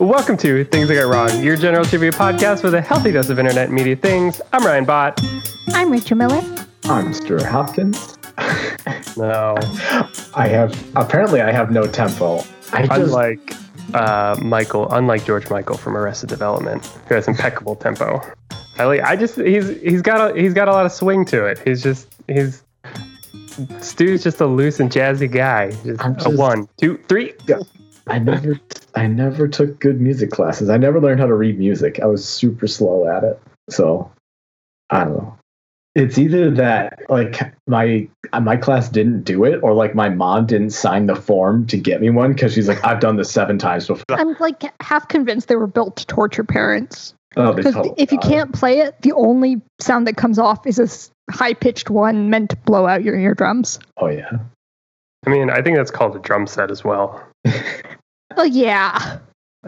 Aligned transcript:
Welcome 0.00 0.38
to 0.38 0.64
Things 0.64 0.88
They 0.88 0.94
Got 0.94 1.08
Wrong, 1.12 1.44
your 1.44 1.56
general 1.56 1.84
trivia 1.84 2.10
podcast 2.10 2.64
with 2.64 2.72
a 2.74 2.80
healthy 2.80 3.12
dose 3.12 3.28
of 3.28 3.38
internet 3.38 3.66
and 3.66 3.74
media 3.74 3.94
things. 3.94 4.40
I'm 4.50 4.64
Ryan 4.64 4.86
Bott. 4.86 5.20
I'm 5.68 5.92
Rachel 5.92 6.16
Miller. 6.16 6.42
I'm 6.84 7.12
Stuart 7.12 7.42
Hopkins. 7.42 8.16
No, 9.18 9.56
I 10.34 10.48
have 10.48 10.96
apparently 10.96 11.42
I 11.42 11.52
have 11.52 11.70
no 11.70 11.86
tempo. 11.86 12.42
I 12.72 12.86
just 12.86 12.92
unlike 12.92 13.54
uh, 13.92 14.36
Michael, 14.40 14.90
unlike 14.90 15.26
George 15.26 15.50
Michael 15.50 15.76
from 15.76 15.96
Arrested 15.96 16.30
Development, 16.30 16.84
who 17.06 17.14
has 17.14 17.28
impeccable 17.28 17.76
tempo. 17.76 18.22
I 18.78 18.84
like. 18.84 19.02
I 19.02 19.16
just 19.16 19.36
he's 19.36 19.68
he's 19.80 20.00
got 20.00 20.30
a 20.30 20.40
he's 20.40 20.54
got 20.54 20.68
a 20.68 20.72
lot 20.72 20.86
of 20.86 20.92
swing 20.92 21.26
to 21.26 21.44
it. 21.44 21.58
He's 21.58 21.82
just 21.82 22.08
he's 22.26 22.62
Stu's 23.80 24.22
just 24.22 24.40
a 24.40 24.46
loose 24.46 24.80
and 24.80 24.90
jazzy 24.90 25.30
guy. 25.30 25.72
Just, 25.84 26.02
I'm 26.02 26.12
a 26.12 26.16
just- 26.16 26.38
one, 26.38 26.68
two, 26.78 26.98
three. 27.08 27.34
I 28.06 28.18
never 28.18 28.58
I 28.94 29.06
never 29.06 29.48
took 29.48 29.78
good 29.80 30.00
music 30.00 30.30
classes. 30.30 30.68
I 30.68 30.76
never 30.76 31.00
learned 31.00 31.20
how 31.20 31.26
to 31.26 31.34
read 31.34 31.58
music. 31.58 32.00
I 32.00 32.06
was 32.06 32.24
super 32.24 32.66
slow 32.66 33.08
at 33.08 33.24
it. 33.24 33.40
So 33.68 34.10
I 34.90 35.04
don't 35.04 35.16
know. 35.16 35.36
It's 35.94 36.18
either 36.18 36.50
that 36.52 37.00
like 37.08 37.54
my 37.66 38.08
my 38.40 38.56
class 38.56 38.88
didn't 38.88 39.22
do 39.24 39.44
it 39.44 39.60
or 39.62 39.74
like 39.74 39.94
my 39.94 40.08
mom 40.08 40.46
didn't 40.46 40.70
sign 40.70 41.06
the 41.06 41.16
form 41.16 41.66
to 41.66 41.76
get 41.76 42.00
me 42.00 42.10
one 42.10 42.32
because 42.32 42.54
she's 42.54 42.68
like 42.68 42.84
I've 42.84 43.00
done 43.00 43.16
this 43.16 43.30
seven 43.30 43.58
times 43.58 43.86
before. 43.86 44.04
I'm 44.10 44.36
like 44.38 44.62
half 44.82 45.08
convinced 45.08 45.48
they 45.48 45.56
were 45.56 45.66
built 45.66 45.96
to 45.96 46.06
torture 46.06 46.44
parents. 46.44 47.14
Oh, 47.36 47.52
Because 47.52 47.74
totally 47.74 47.94
if 47.96 48.10
you 48.10 48.18
can't 48.18 48.52
play 48.52 48.80
it, 48.80 49.00
the 49.02 49.12
only 49.12 49.60
sound 49.80 50.06
that 50.06 50.16
comes 50.16 50.38
off 50.38 50.66
is 50.66 50.78
a 50.78 51.32
high 51.32 51.54
pitched 51.54 51.90
one 51.90 52.28
meant 52.30 52.50
to 52.50 52.56
blow 52.56 52.86
out 52.86 53.04
your 53.04 53.16
eardrums. 53.16 53.78
Oh 53.98 54.08
yeah. 54.08 54.30
I 55.26 55.30
mean, 55.30 55.50
I 55.50 55.60
think 55.60 55.76
that's 55.76 55.90
called 55.90 56.16
a 56.16 56.18
drum 56.18 56.46
set 56.46 56.70
as 56.70 56.82
well. 56.82 57.22
Oh, 58.36 58.44
yeah. 58.44 59.18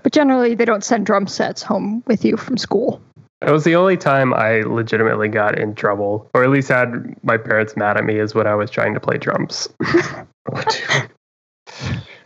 But 0.03 0.13
generally, 0.13 0.55
they 0.55 0.65
don't 0.65 0.85
send 0.85 1.07
drum 1.07 1.27
sets 1.27 1.63
home 1.63 2.03
with 2.07 2.25
you 2.25 2.37
from 2.37 2.57
school. 2.57 3.01
It 3.43 3.51
was 3.51 3.65
the 3.65 3.75
only 3.75 3.97
time 3.97 4.33
I 4.33 4.61
legitimately 4.61 5.29
got 5.29 5.59
in 5.59 5.75
trouble, 5.75 6.31
or 6.33 6.45
at 6.45 6.51
least 6.51 6.69
had 6.69 7.17
my 7.25 7.37
parents 7.37 7.77
mad 7.77 7.97
at 7.97 8.05
me, 8.05 8.19
is 8.19 8.35
when 8.35 8.47
I 8.47 8.55
was 8.55 8.71
trying 8.71 8.95
to 8.95 9.01
play 9.01 9.19
drums. 9.19 9.69
Oh, 9.81 10.29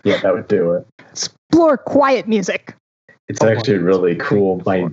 yeah, 0.05 0.21
that 0.21 0.35
would 0.35 0.49
do 0.49 0.73
it. 0.73 0.87
Explore 1.11 1.79
quiet 1.79 2.29
music. 2.29 2.75
It's 3.29 3.43
actually 3.43 3.79
really 3.79 4.15
cool. 4.17 4.63
My 4.67 4.89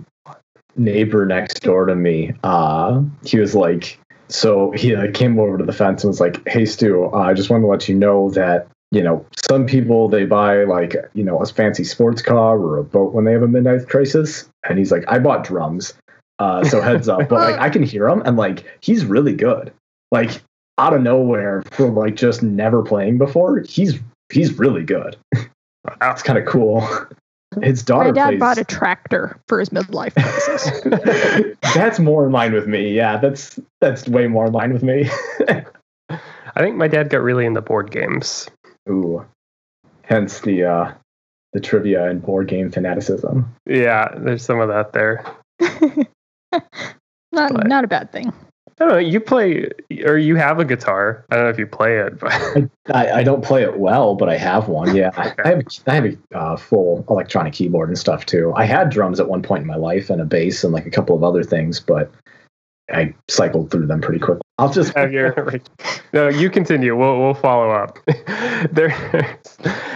neighbor 0.75 1.25
next 1.25 1.61
door 1.61 1.85
to 1.85 1.95
me, 1.95 2.33
uh, 2.43 3.01
he 3.25 3.37
was 3.37 3.53
like, 3.53 3.99
so 4.29 4.71
he 4.71 4.95
uh, 4.95 5.11
came 5.13 5.39
over 5.39 5.57
to 5.57 5.65
the 5.65 5.73
fence 5.73 6.03
and 6.03 6.09
was 6.09 6.19
like, 6.19 6.47
"Hey 6.47 6.65
Stu, 6.65 7.05
uh, 7.13 7.17
I 7.17 7.33
just 7.33 7.49
wanted 7.49 7.63
to 7.63 7.67
let 7.67 7.89
you 7.89 7.95
know 7.95 8.31
that 8.31 8.67
you 8.93 9.01
know 9.03 9.25
some 9.49 9.65
people 9.65 10.07
they 10.07 10.25
buy 10.25 10.63
like 10.63 10.95
you 11.13 11.23
know 11.23 11.41
a 11.41 11.45
fancy 11.45 11.83
sports 11.83 12.21
car 12.21 12.57
or 12.57 12.77
a 12.77 12.83
boat 12.83 13.13
when 13.13 13.25
they 13.25 13.31
have 13.33 13.41
a 13.41 13.47
midnight 13.47 13.89
crisis." 13.89 14.47
And 14.69 14.77
he's 14.77 14.91
like, 14.91 15.03
"I 15.07 15.19
bought 15.19 15.43
drums, 15.43 15.93
uh, 16.39 16.63
so 16.63 16.79
heads 16.79 17.09
up." 17.09 17.27
But 17.27 17.51
like 17.51 17.59
I 17.59 17.69
can 17.69 17.83
hear 17.83 18.07
him, 18.07 18.21
and 18.25 18.37
like 18.37 18.63
he's 18.81 19.03
really 19.03 19.33
good. 19.33 19.73
Like 20.11 20.41
out 20.77 20.93
of 20.93 21.01
nowhere 21.01 21.63
from 21.71 21.95
like 21.95 22.15
just 22.15 22.43
never 22.43 22.83
playing 22.83 23.17
before, 23.17 23.61
he's 23.61 23.99
he's 24.31 24.57
really 24.59 24.83
good. 24.83 25.17
That's 25.99 26.21
kind 26.23 26.37
of 26.37 26.45
cool. 26.45 26.87
His 27.61 27.83
daughter 27.83 28.09
My 28.09 28.11
dad 28.11 28.27
plays. 28.29 28.39
bought 28.39 28.57
a 28.57 28.63
tractor 28.63 29.39
for 29.47 29.59
his 29.59 29.69
midlife 29.69 30.13
crisis. 30.15 31.55
that's 31.75 31.99
more 31.99 32.25
in 32.25 32.31
line 32.31 32.53
with 32.53 32.67
me. 32.67 32.91
Yeah, 32.91 33.17
that's 33.17 33.59
that's 33.79 34.07
way 34.07 34.27
more 34.27 34.47
in 34.47 34.53
line 34.53 34.73
with 34.73 34.81
me. 34.81 35.07
I 36.09 36.61
think 36.61 36.77
my 36.77 36.87
dad 36.87 37.09
got 37.09 37.21
really 37.21 37.45
into 37.45 37.61
board 37.61 37.91
games. 37.91 38.49
Ooh, 38.89 39.25
hence 40.03 40.39
the 40.41 40.63
uh, 40.65 40.93
the 41.53 41.59
trivia 41.59 42.09
and 42.09 42.21
board 42.21 42.47
game 42.47 42.71
fanaticism. 42.71 43.53
Yeah, 43.65 44.13
there's 44.17 44.43
some 44.43 44.59
of 44.59 44.67
that 44.69 44.93
there. 44.93 45.25
not, 47.31 47.53
But- 47.53 47.67
not 47.67 47.83
a 47.83 47.87
bad 47.87 48.11
thing. 48.11 48.33
I 48.79 48.85
don't 48.85 48.93
know. 48.93 48.97
You 48.97 49.19
play, 49.19 49.69
or 50.03 50.17
you 50.17 50.35
have 50.35 50.57
a 50.59 50.65
guitar. 50.65 51.25
I 51.29 51.35
don't 51.35 51.45
know 51.45 51.51
if 51.51 51.59
you 51.59 51.67
play 51.67 51.99
it, 51.99 52.19
but 52.19 52.31
I, 52.93 53.19
I 53.19 53.23
don't 53.23 53.43
play 53.43 53.61
it 53.61 53.77
well, 53.77 54.15
but 54.15 54.29
I 54.29 54.37
have 54.37 54.67
one. 54.67 54.95
Yeah, 54.95 55.11
I, 55.17 55.31
I 55.45 55.49
have 55.49 55.61
I 55.85 55.93
have 55.93 56.05
a 56.05 56.17
uh, 56.37 56.57
full 56.57 57.05
electronic 57.07 57.53
keyboard 57.53 57.89
and 57.89 57.97
stuff 57.97 58.25
too. 58.25 58.51
I 58.55 58.65
had 58.65 58.89
drums 58.89 59.19
at 59.19 59.29
one 59.29 59.43
point 59.43 59.61
in 59.61 59.67
my 59.67 59.75
life 59.75 60.09
and 60.09 60.19
a 60.19 60.25
bass 60.25 60.63
and 60.63 60.73
like 60.73 60.87
a 60.87 60.89
couple 60.89 61.15
of 61.15 61.23
other 61.23 61.43
things, 61.43 61.79
but 61.79 62.11
I 62.93 63.13
cycled 63.27 63.71
through 63.71 63.87
them 63.87 64.01
pretty 64.01 64.19
quick. 64.19 64.39
I'll 64.59 64.71
just 64.71 64.95
have 64.95 65.11
your. 65.11 65.33
No, 66.13 66.27
you 66.29 66.51
continue. 66.51 66.95
We'll 66.95 67.19
we'll 67.19 67.33
follow 67.33 67.71
up. 67.71 67.97
there's 68.71 68.93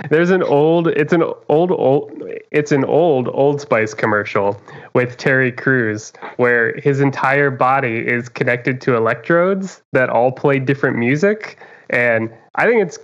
there's 0.09 0.31
an 0.31 0.41
old. 0.41 0.87
It's 0.87 1.13
an 1.13 1.21
old 1.47 1.71
old. 1.71 2.11
It's 2.49 2.71
an 2.71 2.83
old 2.83 3.27
Old 3.27 3.61
Spice 3.61 3.93
commercial 3.93 4.59
with 4.95 5.17
Terry 5.17 5.51
Crews 5.51 6.13
where 6.37 6.73
his 6.79 7.01
entire 7.01 7.51
body 7.51 7.99
is 7.99 8.29
connected 8.29 8.81
to 8.81 8.95
electrodes 8.95 9.83
that 9.91 10.09
all 10.09 10.31
play 10.31 10.57
different 10.57 10.97
music, 10.97 11.59
and 11.91 12.33
I 12.55 12.65
think 12.65 12.81
it's 12.81 12.97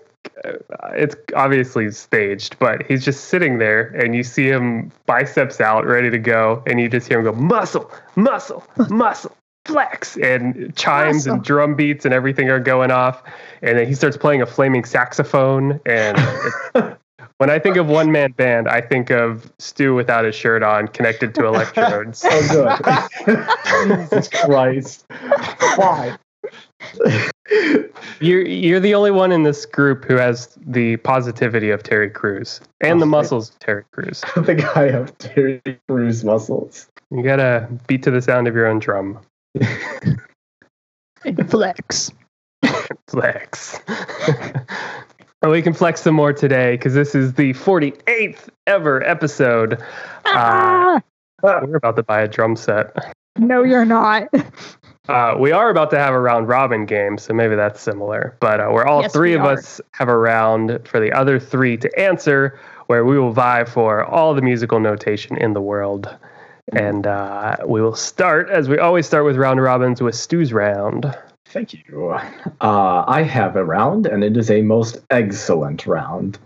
it's 0.96 1.16
obviously 1.36 1.92
staged, 1.92 2.58
but 2.60 2.84
he's 2.88 3.06
just 3.06 3.26
sitting 3.26 3.60
there, 3.60 3.88
and 3.90 4.16
you 4.16 4.24
see 4.24 4.48
him 4.48 4.92
biceps 5.06 5.62
out, 5.62 5.86
ready 5.86 6.10
to 6.10 6.20
go, 6.20 6.64
and 6.66 6.80
you 6.80 6.90
just 6.90 7.08
hear 7.08 7.20
him 7.20 7.26
go 7.26 7.34
muscle, 7.34 7.92
muscle, 8.16 8.66
muscle, 8.90 9.36
flex, 9.66 10.18
and 10.18 10.76
chimes 10.76 11.28
and 11.28 11.44
drum 11.44 11.76
beats 11.76 12.06
and 12.06 12.14
everything 12.14 12.50
are 12.50 12.60
going 12.60 12.92
off, 12.92 13.24
and 13.62 13.78
then 13.78 13.88
he 13.88 13.94
starts 13.94 14.18
playing 14.18 14.42
a 14.42 14.46
flaming 14.46 14.84
saxophone. 14.84 15.80
And 15.86 16.18
when 17.38 17.50
I 17.50 17.60
think 17.60 17.78
of 17.78 17.88
one 17.88 18.12
man 18.12 18.32
band, 18.34 18.68
I 18.68 18.82
think 18.82 19.10
of 19.10 19.52
Stu 19.60 19.96
without 19.96 20.26
his 20.26 20.36
shirt 20.36 20.64
on, 20.64 20.88
connected 20.90 21.34
to 21.36 21.46
electrodes. 21.46 22.24
oh 22.30 22.78
good. 23.26 24.00
Jesus 24.10 24.28
Christ! 24.30 25.06
Why? 25.76 26.18
You're 28.20 28.46
you're 28.46 28.80
the 28.80 28.96
only 28.96 29.12
one 29.12 29.32
in 29.32 29.44
this 29.44 29.66
group 29.66 30.06
who 30.06 30.16
has 30.16 30.58
the 30.66 30.98
positivity 30.98 31.70
of 31.70 31.84
Terry 31.84 32.10
Crews 32.10 32.60
and 32.82 33.02
the 33.02 33.06
muscles 33.06 33.50
of 33.50 33.60
Terry 33.60 33.84
Crews. 33.92 34.22
I 34.26 34.32
don't 34.36 34.46
think 34.46 34.78
I 34.78 34.92
have 34.92 35.18
Terry 35.18 35.62
Crews 35.88 36.24
muscles. 36.24 36.88
You 37.12 37.24
gotta 37.24 37.70
beat 37.88 38.04
to 38.04 38.12
the 38.12 38.22
sound 38.22 38.48
of 38.48 38.56
your 38.56 38.68
own 38.68 38.80
drum. 38.80 39.20
And 39.56 40.20
flex. 41.50 42.12
Flex. 43.08 43.80
and 45.42 45.52
we 45.52 45.62
can 45.62 45.74
flex 45.74 46.02
some 46.02 46.16
more 46.16 46.34
today 46.34 46.76
because 46.76 46.94
this 46.94 47.16
is 47.16 47.34
the 47.34 47.54
48th 47.54 48.50
ever 48.68 49.04
episode. 49.04 49.82
Ah, 50.26 51.02
We're 51.42 51.76
about 51.76 51.96
to 51.98 52.04
buy 52.04 52.22
a 52.22 52.28
drum 52.28 52.56
set. 52.56 53.14
no, 53.38 53.64
you're 53.64 53.86
not. 53.86 54.30
Uh, 55.10 55.36
we 55.38 55.52
are 55.52 55.70
about 55.70 55.90
to 55.90 56.00
have 56.00 56.14
a 56.14 56.20
round 56.20 56.48
robin 56.48 56.86
game, 56.86 57.18
so 57.18 57.34
maybe 57.34 57.58
that's 57.58 57.82
similar. 57.82 58.38
But 58.40 58.62
uh, 58.62 58.70
where 58.70 58.88
all 58.88 59.02
Yes, 59.02 59.12
three 59.12 59.34
of 59.34 59.42
are. 59.42 59.52
us 59.58 59.82
have 59.92 60.08
a 60.08 60.18
round 60.18 60.80
for 60.88 61.02
the 61.02 61.12
other 61.12 61.42
three 61.42 61.76
to 61.76 62.00
answer, 62.00 62.58
where 62.88 63.04
we 63.04 63.20
will 63.20 63.34
vie 63.34 63.66
for 63.66 64.06
all 64.06 64.34
the 64.34 64.42
musical 64.42 64.80
notation 64.80 65.36
in 65.36 65.52
the 65.52 65.60
world. 65.60 66.08
And 66.72 67.06
uh, 67.06 67.58
we 67.68 67.82
will 67.82 67.96
start, 67.96 68.50
as 68.50 68.70
we 68.70 68.80
always 68.80 69.06
start 69.06 69.26
with 69.26 69.36
round 69.36 69.62
robins, 69.62 70.02
with 70.02 70.16
Stu's 70.16 70.54
round. 70.54 71.14
Thank 71.46 71.74
you. 71.74 72.18
Uh, 72.62 73.04
I 73.08 73.22
have 73.22 73.56
a 73.56 73.64
round, 73.64 74.08
and 74.08 74.24
it 74.24 74.38
is 74.38 74.50
a 74.50 74.62
most 74.62 74.98
excellent 75.10 75.86
round. 75.86 76.40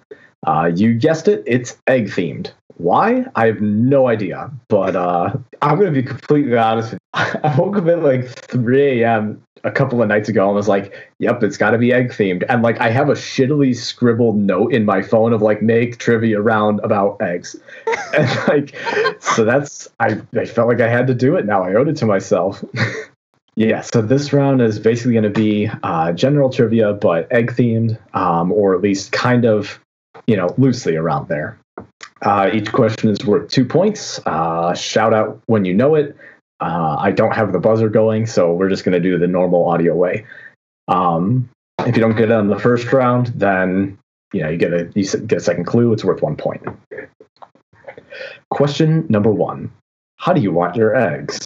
Uh, 0.45 0.71
you 0.73 0.93
guessed 0.93 1.27
it, 1.27 1.43
it's 1.45 1.77
egg 1.87 2.07
themed. 2.07 2.51
Why? 2.75 3.25
I 3.35 3.45
have 3.45 3.61
no 3.61 4.07
idea. 4.07 4.51
But 4.67 4.95
uh, 4.95 5.33
I'm 5.61 5.79
going 5.79 5.93
to 5.93 6.01
be 6.01 6.07
completely 6.07 6.57
honest 6.57 6.91
with. 6.91 6.99
I 7.43 7.55
woke 7.57 7.77
up 7.77 7.87
at 7.87 8.03
like 8.03 8.27
3 8.27 9.01
a.m. 9.01 9.41
a 9.63 9.71
couple 9.71 10.01
of 10.01 10.07
nights 10.07 10.29
ago 10.29 10.45
and 10.47 10.55
was 10.55 10.67
like, 10.67 10.93
yep, 11.17 11.41
it's 11.41 11.57
got 11.57 11.71
to 11.71 11.77
be 11.77 11.91
egg 11.91 12.09
themed. 12.11 12.43
And 12.47 12.61
like, 12.61 12.79
I 12.79 12.89
have 12.89 13.09
a 13.09 13.13
shittily 13.13 13.75
scribbled 13.75 14.37
note 14.37 14.71
in 14.71 14.85
my 14.85 15.01
phone 15.01 15.33
of 15.33 15.41
like, 15.41 15.61
make 15.61 15.97
trivia 15.97 16.39
round 16.39 16.79
about 16.83 17.17
eggs. 17.21 17.55
and 18.17 18.47
like, 18.47 18.75
so 19.19 19.43
that's, 19.43 19.87
I, 19.99 20.21
I 20.37 20.45
felt 20.45 20.67
like 20.67 20.79
I 20.79 20.89
had 20.89 21.07
to 21.07 21.15
do 21.15 21.35
it 21.37 21.45
now. 21.45 21.63
I 21.63 21.73
owed 21.73 21.87
it 21.87 21.97
to 21.97 22.05
myself. 22.05 22.63
Yeah, 23.57 23.81
so 23.81 24.03
this 24.03 24.33
round 24.33 24.61
is 24.61 24.77
basically 24.77 25.13
going 25.13 25.23
to 25.23 25.31
be 25.31 25.67
uh, 25.81 26.11
general 26.11 26.51
trivia, 26.51 26.93
but 26.93 27.27
egg 27.31 27.53
themed, 27.53 27.97
um, 28.13 28.51
or 28.51 28.75
at 28.75 28.81
least 28.81 29.11
kind 29.11 29.45
of, 29.45 29.79
you 30.27 30.37
know, 30.37 30.53
loosely 30.59 30.95
around 30.95 31.27
there. 31.27 31.57
Uh, 32.21 32.51
each 32.53 32.71
question 32.71 33.09
is 33.09 33.25
worth 33.25 33.49
two 33.49 33.65
points. 33.65 34.19
Uh, 34.27 34.75
shout 34.75 35.11
out 35.11 35.41
when 35.47 35.65
you 35.65 35.73
know 35.73 35.95
it. 35.95 36.15
Uh, 36.59 36.97
I 36.99 37.11
don't 37.11 37.33
have 37.33 37.51
the 37.51 37.59
buzzer 37.59 37.89
going, 37.89 38.25
so 38.25 38.53
we're 38.53 38.69
just 38.69 38.83
going 38.83 38.93
to 38.93 38.99
do 38.99 39.17
the 39.17 39.27
normal 39.27 39.67
audio 39.67 39.95
way. 39.95 40.25
Um, 40.87 41.49
if 41.85 41.95
you 41.95 42.01
don't 42.01 42.15
get 42.15 42.25
it 42.25 42.31
on 42.31 42.47
the 42.47 42.57
first 42.59 42.91
round, 42.91 43.27
then 43.27 43.97
you 44.33 44.41
know 44.41 44.49
you 44.49 44.57
get 44.57 44.73
a 44.73 44.89
you 44.95 45.05
get 45.27 45.37
a 45.37 45.41
second 45.41 45.65
clue. 45.65 45.93
It's 45.93 46.03
worth 46.03 46.21
one 46.21 46.35
point. 46.35 46.63
Question 48.49 49.05
number 49.09 49.31
one: 49.31 49.71
How 50.17 50.33
do 50.33 50.41
you 50.41 50.51
want 50.51 50.75
your 50.75 50.95
eggs? 50.95 51.39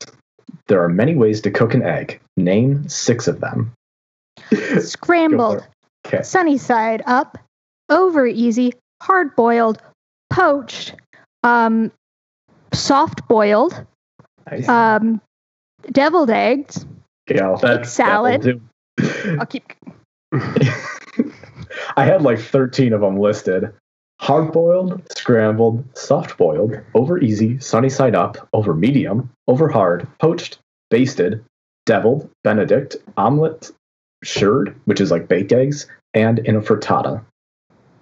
There 0.68 0.82
are 0.82 0.90
many 0.90 1.16
ways 1.16 1.42
to 1.42 1.52
cook 1.52 1.74
an 1.74 1.84
egg. 1.84 2.22
Name 2.38 2.88
six 2.88 3.28
of 3.28 3.42
them. 3.42 3.74
Scrambled, 4.80 5.68
Okay. 6.08 6.24
sunny 6.24 6.58
side 6.58 7.04
up, 7.06 7.38
over 7.90 8.26
easy, 8.26 8.74
hard 9.02 9.36
boiled, 9.36 9.82
poached, 10.30 10.96
um, 11.44 11.92
soft 12.74 13.28
boiled. 13.28 13.86
Um, 14.68 15.22
deviled 15.92 16.30
eggs. 16.30 16.86
yeah, 17.30 17.56
that, 17.62 17.86
salad. 17.86 18.62
that. 18.98 19.38
I'll 19.40 19.46
keep. 19.46 19.74
I 21.98 22.06
had 22.06 22.22
like 22.22 22.40
13 22.40 22.94
of 22.94 23.02
them 23.02 23.18
listed. 23.18 23.74
Hard 24.20 24.52
boiled, 24.52 25.02
scrambled, 25.18 25.84
soft 25.98 26.38
boiled, 26.38 26.76
over 26.94 27.18
easy, 27.18 27.60
sunny 27.60 27.90
side 27.90 28.16
up, 28.16 28.48
over 28.54 28.76
medium, 28.76 29.32
over 29.48 29.68
hard, 29.68 30.08
poached, 30.20 30.60
basted, 30.92 31.44
deviled, 31.88 32.30
benedict, 32.44 32.98
omelet, 33.18 33.72
shirred, 34.24 34.80
which 34.86 35.02
is 35.02 35.10
like 35.10 35.28
baked 35.28 35.52
eggs, 35.52 35.88
and 36.14 36.40
in 36.40 36.56
a 36.56 36.62
frittata. 36.62 37.24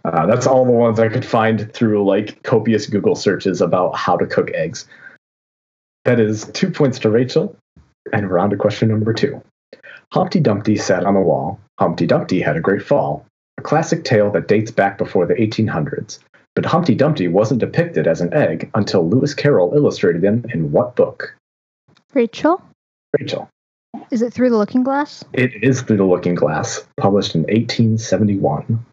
Uh, 0.03 0.25
that's 0.25 0.47
all 0.47 0.65
the 0.65 0.71
ones 0.71 0.99
I 0.99 1.07
could 1.07 1.25
find 1.25 1.71
through 1.73 2.05
like 2.05 2.43
copious 2.43 2.87
Google 2.87 3.15
searches 3.15 3.61
about 3.61 3.95
how 3.95 4.17
to 4.17 4.25
cook 4.25 4.51
eggs. 4.51 4.87
That 6.05 6.19
is 6.19 6.45
two 6.53 6.71
points 6.71 6.99
to 6.99 7.09
Rachel, 7.09 7.55
and 8.13 8.29
we're 8.29 8.39
on 8.39 8.49
to 8.49 8.57
question 8.57 8.89
number 8.89 9.13
two. 9.13 9.41
Humpty 10.11 10.39
Dumpty 10.39 10.75
sat 10.75 11.05
on 11.05 11.13
the 11.13 11.19
wall. 11.19 11.59
Humpty 11.77 12.07
Dumpty 12.07 12.41
had 12.41 12.57
a 12.57 12.61
great 12.61 12.81
fall. 12.81 13.25
A 13.57 13.61
classic 13.61 14.03
tale 14.03 14.31
that 14.31 14.47
dates 14.47 14.71
back 14.71 14.97
before 14.97 15.25
the 15.25 15.35
1800s. 15.35 16.19
But 16.55 16.65
Humpty 16.65 16.95
Dumpty 16.95 17.27
wasn't 17.27 17.59
depicted 17.59 18.07
as 18.07 18.21
an 18.21 18.33
egg 18.33 18.71
until 18.73 19.07
Lewis 19.07 19.33
Carroll 19.33 19.75
illustrated 19.75 20.23
him 20.23 20.45
in 20.53 20.71
what 20.71 20.95
book? 20.95 21.35
Rachel, 22.13 22.61
Rachel. 23.19 23.49
is 24.09 24.21
it 24.21 24.33
through 24.33 24.49
the 24.49 24.57
looking 24.57 24.83
glass? 24.83 25.23
It 25.33 25.63
is 25.63 25.81
Through 25.81 25.97
the 25.97 26.05
Looking 26.05 26.35
Glass, 26.35 26.85
published 26.97 27.35
in 27.35 27.41
1871. 27.41 28.83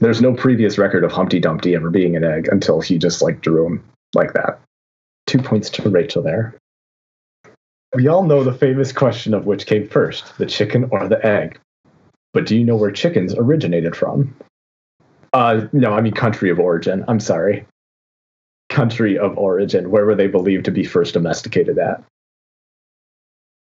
There's 0.00 0.20
no 0.20 0.34
previous 0.34 0.76
record 0.78 1.04
of 1.04 1.12
Humpty 1.12 1.40
Dumpty 1.40 1.74
ever 1.74 1.88
being 1.88 2.14
an 2.16 2.24
egg 2.24 2.48
until 2.50 2.80
he 2.80 2.98
just 2.98 3.22
like 3.22 3.40
drew 3.40 3.66
him 3.66 3.84
like 4.14 4.34
that. 4.34 4.60
Two 5.26 5.38
points 5.38 5.70
to 5.70 5.88
Rachel 5.88 6.22
there. 6.22 6.54
We 7.94 8.08
all 8.08 8.22
know 8.22 8.42
the 8.42 8.54
famous 8.54 8.92
question 8.92 9.34
of 9.34 9.44
which 9.44 9.66
came 9.66 9.86
first, 9.86 10.36
the 10.38 10.46
chicken 10.46 10.88
or 10.90 11.08
the 11.08 11.24
egg. 11.24 11.58
But 12.32 12.46
do 12.46 12.56
you 12.56 12.64
know 12.64 12.76
where 12.76 12.90
chickens 12.90 13.34
originated 13.34 13.94
from? 13.94 14.34
Uh, 15.32 15.66
no, 15.72 15.92
I 15.92 16.00
mean 16.00 16.14
country 16.14 16.50
of 16.50 16.58
origin. 16.58 17.04
I'm 17.08 17.20
sorry. 17.20 17.66
Country 18.68 19.18
of 19.18 19.36
origin. 19.36 19.90
Where 19.90 20.06
were 20.06 20.14
they 20.14 20.26
believed 20.26 20.64
to 20.66 20.70
be 20.70 20.84
first 20.84 21.14
domesticated 21.14 21.78
at? 21.78 22.02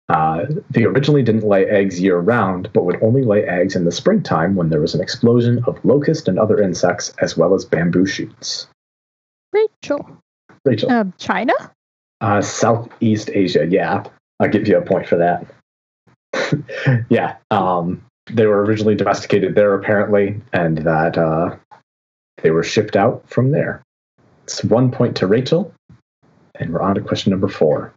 Uh, 0.09 0.45
they 0.69 0.86
originally 0.86 1.24
didn't 1.24 1.44
lay 1.44 1.65
eggs 1.65 2.00
year 2.00 2.18
round, 2.18 2.69
but 2.74 2.86
would 2.86 3.01
only 3.04 3.24
lay 3.24 3.44
eggs 3.44 3.75
in 3.75 3.83
the 3.83 3.92
springtime 3.92 4.56
when 4.56 4.69
there 4.69 4.80
was 4.80 4.95
an 4.95 5.01
explosion 5.01 5.62
of 5.68 5.83
locust 5.83 6.30
and 6.30 6.39
other 6.39 6.62
insects, 6.62 7.13
as 7.21 7.36
well 7.36 7.54
as 7.54 7.65
bamboo 7.65 8.06
shoots. 8.06 8.68
Rachel, 9.51 10.18
Rachel, 10.68 10.92
uh, 10.92 11.06
China. 11.18 11.54
uh, 12.22 12.42
Southeast 12.42 13.30
Asia, 13.34 13.66
yeah, 13.66 14.04
I'll 14.40 14.50
give 14.50 14.68
you 14.68 14.78
a 14.78 14.81
point 14.81 15.08
for 15.08 15.18
that. 15.18 15.46
yeah, 17.10 17.38
um, 17.52 18.04
they 18.31 18.46
were 18.46 18.64
originally 18.64 18.96
domesticated 18.96 19.56
there, 19.56 19.74
apparently, 19.74 20.40
and 20.54 20.80
that 20.80 21.18
uh, 21.18 21.56
they 22.44 22.52
were 22.52 22.64
shipped 22.64 22.96
out 22.96 23.24
from 23.28 23.52
there. 23.52 23.81
It's 24.44 24.64
one 24.64 24.92
point 24.92 25.16
to 25.18 25.28
Rachel, 25.28 25.74
and 26.56 26.74
we're 26.74 26.81
on 26.81 26.96
to 26.96 27.02
question 27.02 27.31
number 27.31 27.48
four. 27.48 27.94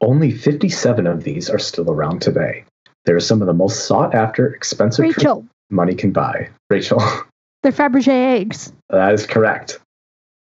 Only 0.00 0.32
57 0.32 1.06
of 1.06 1.22
these 1.24 1.48
are 1.48 1.58
still 1.58 1.90
around 1.90 2.20
today. 2.20 2.64
They're 3.04 3.20
some 3.20 3.40
of 3.40 3.46
the 3.46 3.54
most 3.54 3.86
sought 3.86 4.14
after, 4.14 4.52
expensive 4.52 5.04
Rachel, 5.04 5.46
money 5.70 5.94
can 5.94 6.10
buy. 6.12 6.48
Rachel, 6.70 7.00
they're 7.62 7.72
Fabergé 7.72 8.40
eggs. 8.40 8.72
that 8.90 9.12
is 9.14 9.26
correct. 9.26 9.78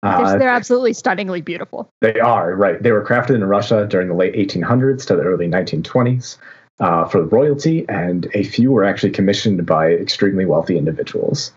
They're, 0.06 0.26
Uh, 0.26 0.38
they're 0.38 0.50
absolutely 0.50 0.94
stunningly 0.94 1.42
beautiful. 1.42 1.90
They 2.02 2.20
are, 2.20 2.56
right. 2.56 2.82
They 2.82 2.92
were 2.92 3.04
crafted 3.04 3.36
in 3.36 3.44
Russia 3.44 3.88
during 3.90 4.08
the 4.08 4.14
late 4.14 4.36
1800s 4.36 5.06
to 5.08 5.16
the 5.16 5.24
early 5.24 5.48
1920s 5.48 6.38
uh, 6.80 7.06
for 7.06 7.24
royalty, 7.24 7.86
and 7.90 8.28
a 8.36 8.44
few 8.44 8.72
were 8.72 8.84
actually 8.84 9.12
commissioned 9.12 9.66
by 9.66 9.94
extremely 9.94 10.46
wealthy 10.46 10.78
individuals. 10.78 11.54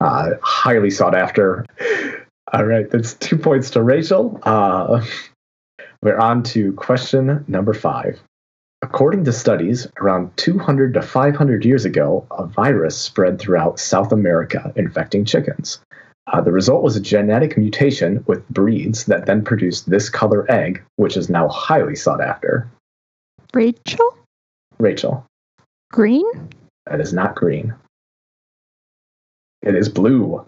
Uh, 0.00 0.30
highly 0.42 0.90
sought 0.90 1.14
after. 1.14 1.64
All 2.52 2.64
right, 2.64 2.90
that's 2.90 3.14
two 3.14 3.38
points 3.38 3.70
to 3.70 3.82
Rachel. 3.82 4.40
Uh, 4.42 5.04
we're 6.02 6.18
on 6.18 6.42
to 6.44 6.72
question 6.72 7.44
number 7.46 7.74
five. 7.74 8.20
According 8.82 9.24
to 9.24 9.32
studies, 9.32 9.86
around 10.00 10.36
200 10.36 10.94
to 10.94 11.00
500 11.02 11.64
years 11.64 11.84
ago, 11.84 12.26
a 12.30 12.44
virus 12.44 12.98
spread 12.98 13.38
throughout 13.38 13.78
South 13.78 14.12
America, 14.12 14.72
infecting 14.76 15.24
chickens. 15.24 15.78
Uh, 16.26 16.40
the 16.40 16.52
result 16.52 16.82
was 16.82 16.96
a 16.96 17.00
genetic 17.00 17.56
mutation 17.58 18.24
with 18.26 18.48
breeds 18.48 19.04
that 19.04 19.26
then 19.26 19.44
produced 19.44 19.90
this 19.90 20.08
color 20.08 20.50
egg, 20.50 20.82
which 20.96 21.16
is 21.16 21.28
now 21.28 21.48
highly 21.48 21.94
sought 21.94 22.20
after. 22.20 22.68
Rachel, 23.52 24.16
Rachel, 24.78 25.24
green. 25.92 26.24
that 26.86 27.00
is 27.00 27.12
not 27.12 27.34
green. 27.34 27.74
It 29.62 29.74
is 29.74 29.88
blue. 29.88 30.44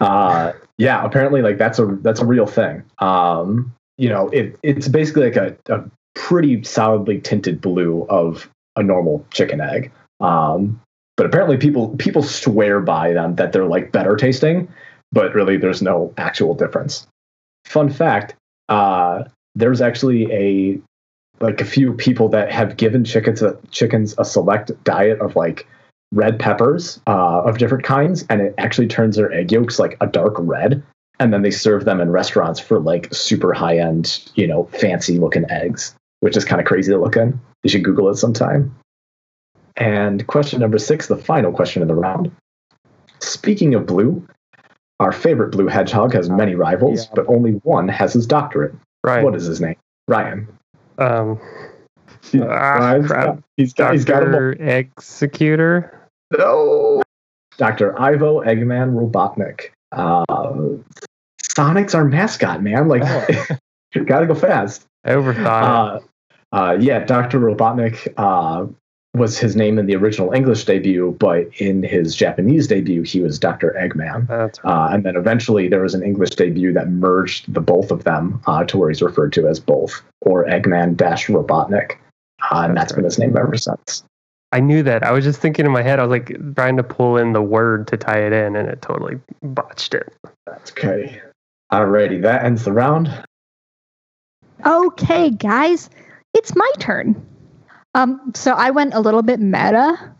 Uh, 0.00 0.52
yeah, 0.78 1.04
apparently, 1.04 1.42
like 1.42 1.58
that's 1.58 1.78
a 1.78 1.86
that's 2.02 2.20
a 2.20 2.26
real 2.26 2.46
thing. 2.46 2.82
Um, 2.98 3.74
you 3.98 4.08
know, 4.08 4.28
it 4.30 4.58
it's 4.62 4.88
basically 4.88 5.30
like 5.30 5.36
a, 5.36 5.56
a 5.72 5.84
pretty 6.14 6.62
solidly 6.64 7.20
tinted 7.20 7.60
blue 7.60 8.06
of 8.08 8.50
a 8.76 8.82
normal 8.82 9.24
chicken 9.30 9.60
egg. 9.60 9.92
Um, 10.20 10.80
but 11.16 11.26
apparently, 11.26 11.56
people 11.56 11.90
people 11.96 12.22
swear 12.22 12.80
by 12.80 13.12
them 13.12 13.36
that 13.36 13.52
they're 13.52 13.66
like 13.66 13.92
better 13.92 14.16
tasting, 14.16 14.68
but 15.12 15.34
really, 15.34 15.56
there's 15.56 15.82
no 15.82 16.12
actual 16.16 16.54
difference. 16.54 17.06
Fun 17.64 17.90
fact: 17.90 18.34
uh, 18.68 19.24
there's 19.54 19.80
actually 19.80 20.32
a 20.32 20.80
like 21.40 21.60
a 21.60 21.64
few 21.64 21.92
people 21.92 22.28
that 22.30 22.50
have 22.50 22.76
given 22.76 23.04
chickens 23.04 23.42
a, 23.42 23.58
chickens 23.70 24.14
a 24.18 24.24
select 24.24 24.72
diet 24.84 25.20
of 25.20 25.36
like 25.36 25.66
red 26.12 26.38
peppers 26.38 27.00
uh, 27.06 27.42
of 27.42 27.58
different 27.58 27.84
kinds, 27.84 28.24
and 28.30 28.40
it 28.40 28.54
actually 28.58 28.86
turns 28.86 29.16
their 29.16 29.32
egg 29.32 29.52
yolks 29.52 29.78
like 29.78 29.96
a 30.00 30.06
dark 30.06 30.34
red, 30.38 30.82
and 31.18 31.32
then 31.32 31.42
they 31.42 31.50
serve 31.50 31.84
them 31.84 32.00
in 32.00 32.10
restaurants 32.10 32.60
for 32.60 32.80
like 32.80 33.12
super 33.12 33.52
high 33.52 33.78
end, 33.78 34.30
you 34.34 34.46
know, 34.46 34.64
fancy 34.72 35.18
looking 35.18 35.50
eggs, 35.50 35.94
which 36.20 36.36
is 36.36 36.44
kind 36.44 36.60
of 36.60 36.66
crazy 36.66 36.92
to 36.92 36.98
look 36.98 37.16
in. 37.16 37.38
You 37.62 37.70
should 37.70 37.84
Google 37.84 38.08
it 38.10 38.16
sometime. 38.16 38.74
And 39.76 40.26
question 40.26 40.60
number 40.60 40.78
six, 40.78 41.06
the 41.06 41.16
final 41.16 41.52
question 41.52 41.82
of 41.82 41.88
the 41.88 41.94
round. 41.94 42.30
Speaking 43.20 43.74
of 43.74 43.86
blue, 43.86 44.26
our 45.00 45.12
favorite 45.12 45.50
blue 45.50 45.66
hedgehog 45.66 46.12
has 46.14 46.30
many 46.30 46.54
rivals, 46.54 47.04
Yeah. 47.04 47.10
but 47.14 47.28
only 47.28 47.52
one 47.64 47.88
has 47.88 48.12
his 48.12 48.26
doctorate. 48.26 48.74
Right. 49.04 49.22
What 49.22 49.34
is 49.34 49.44
his 49.44 49.60
name? 49.60 49.76
Ryan. 50.08 50.48
Um, 50.98 51.38
He- 52.22 52.42
ah, 52.42 52.98
crap. 53.06 53.38
he's 53.56 53.72
got, 53.74 53.92
he's 53.92 54.04
got. 54.04 54.20
Dr. 54.20 54.52
Executor. 54.52 55.92
No. 56.36 57.02
Dr. 57.58 57.98
Ivo 58.00 58.40
Eggman 58.42 58.94
Robotnik. 58.94 59.70
Uh, 59.92 60.24
Sonic's 61.42 61.94
our 61.94 62.04
mascot, 62.04 62.62
man. 62.62 62.88
Like, 62.88 63.02
you 63.94 64.04
gotta 64.04 64.26
go 64.26 64.34
fast. 64.34 64.86
I 65.04 65.10
overthought. 65.10 66.02
Uh, 66.52 66.56
uh, 66.56 66.76
yeah, 66.80 67.00
Dr. 67.04 67.38
Robotnik 67.40 68.12
uh, 68.16 68.66
was 69.16 69.38
his 69.38 69.56
name 69.56 69.78
in 69.78 69.86
the 69.86 69.96
original 69.96 70.32
English 70.32 70.64
debut, 70.64 71.16
but 71.18 71.48
in 71.58 71.82
his 71.82 72.14
Japanese 72.14 72.66
debut, 72.66 73.02
he 73.02 73.20
was 73.20 73.38
Dr. 73.38 73.74
Eggman. 73.78 74.28
That's 74.28 74.62
right. 74.62 74.70
Uh, 74.70 74.94
and 74.94 75.04
then 75.04 75.16
eventually 75.16 75.68
there 75.68 75.82
was 75.82 75.94
an 75.94 76.02
English 76.02 76.30
debut 76.30 76.72
that 76.74 76.88
merged 76.88 77.52
the 77.52 77.60
both 77.60 77.90
of 77.90 78.04
them 78.04 78.40
uh, 78.46 78.64
to 78.64 78.76
where 78.76 78.88
he's 78.88 79.02
referred 79.02 79.32
to 79.34 79.48
as 79.48 79.58
both, 79.58 80.02
or 80.20 80.44
Eggman 80.44 80.96
dash 80.96 81.26
Robotnik. 81.26 81.96
Uh, 82.50 82.62
and 82.62 82.76
That's 82.76 82.86
that's 82.86 82.92
been 82.92 83.04
his 83.04 83.18
name 83.18 83.36
ever 83.36 83.56
since. 83.56 84.04
I 84.52 84.60
knew 84.60 84.82
that. 84.84 85.02
I 85.02 85.10
was 85.10 85.24
just 85.24 85.40
thinking 85.40 85.66
in 85.66 85.72
my 85.72 85.82
head, 85.82 85.98
I 85.98 86.04
was 86.04 86.10
like 86.10 86.54
trying 86.54 86.76
to 86.76 86.82
pull 86.82 87.16
in 87.16 87.32
the 87.32 87.42
word 87.42 87.88
to 87.88 87.96
tie 87.96 88.20
it 88.20 88.32
in, 88.32 88.54
and 88.54 88.68
it 88.68 88.80
totally 88.80 89.18
botched 89.42 89.94
it. 89.94 90.14
That's 90.46 90.70
okay. 90.70 91.20
Alrighty, 91.72 92.22
that 92.22 92.44
ends 92.44 92.64
the 92.64 92.72
round. 92.72 93.24
Okay, 94.64 95.30
guys, 95.30 95.90
it's 96.32 96.54
my 96.54 96.70
turn. 96.78 97.20
Um, 97.96 98.32
so 98.34 98.52
I 98.52 98.70
went 98.70 98.92
a 98.92 99.00
little 99.00 99.22
bit 99.22 99.40
meta, 99.40 100.14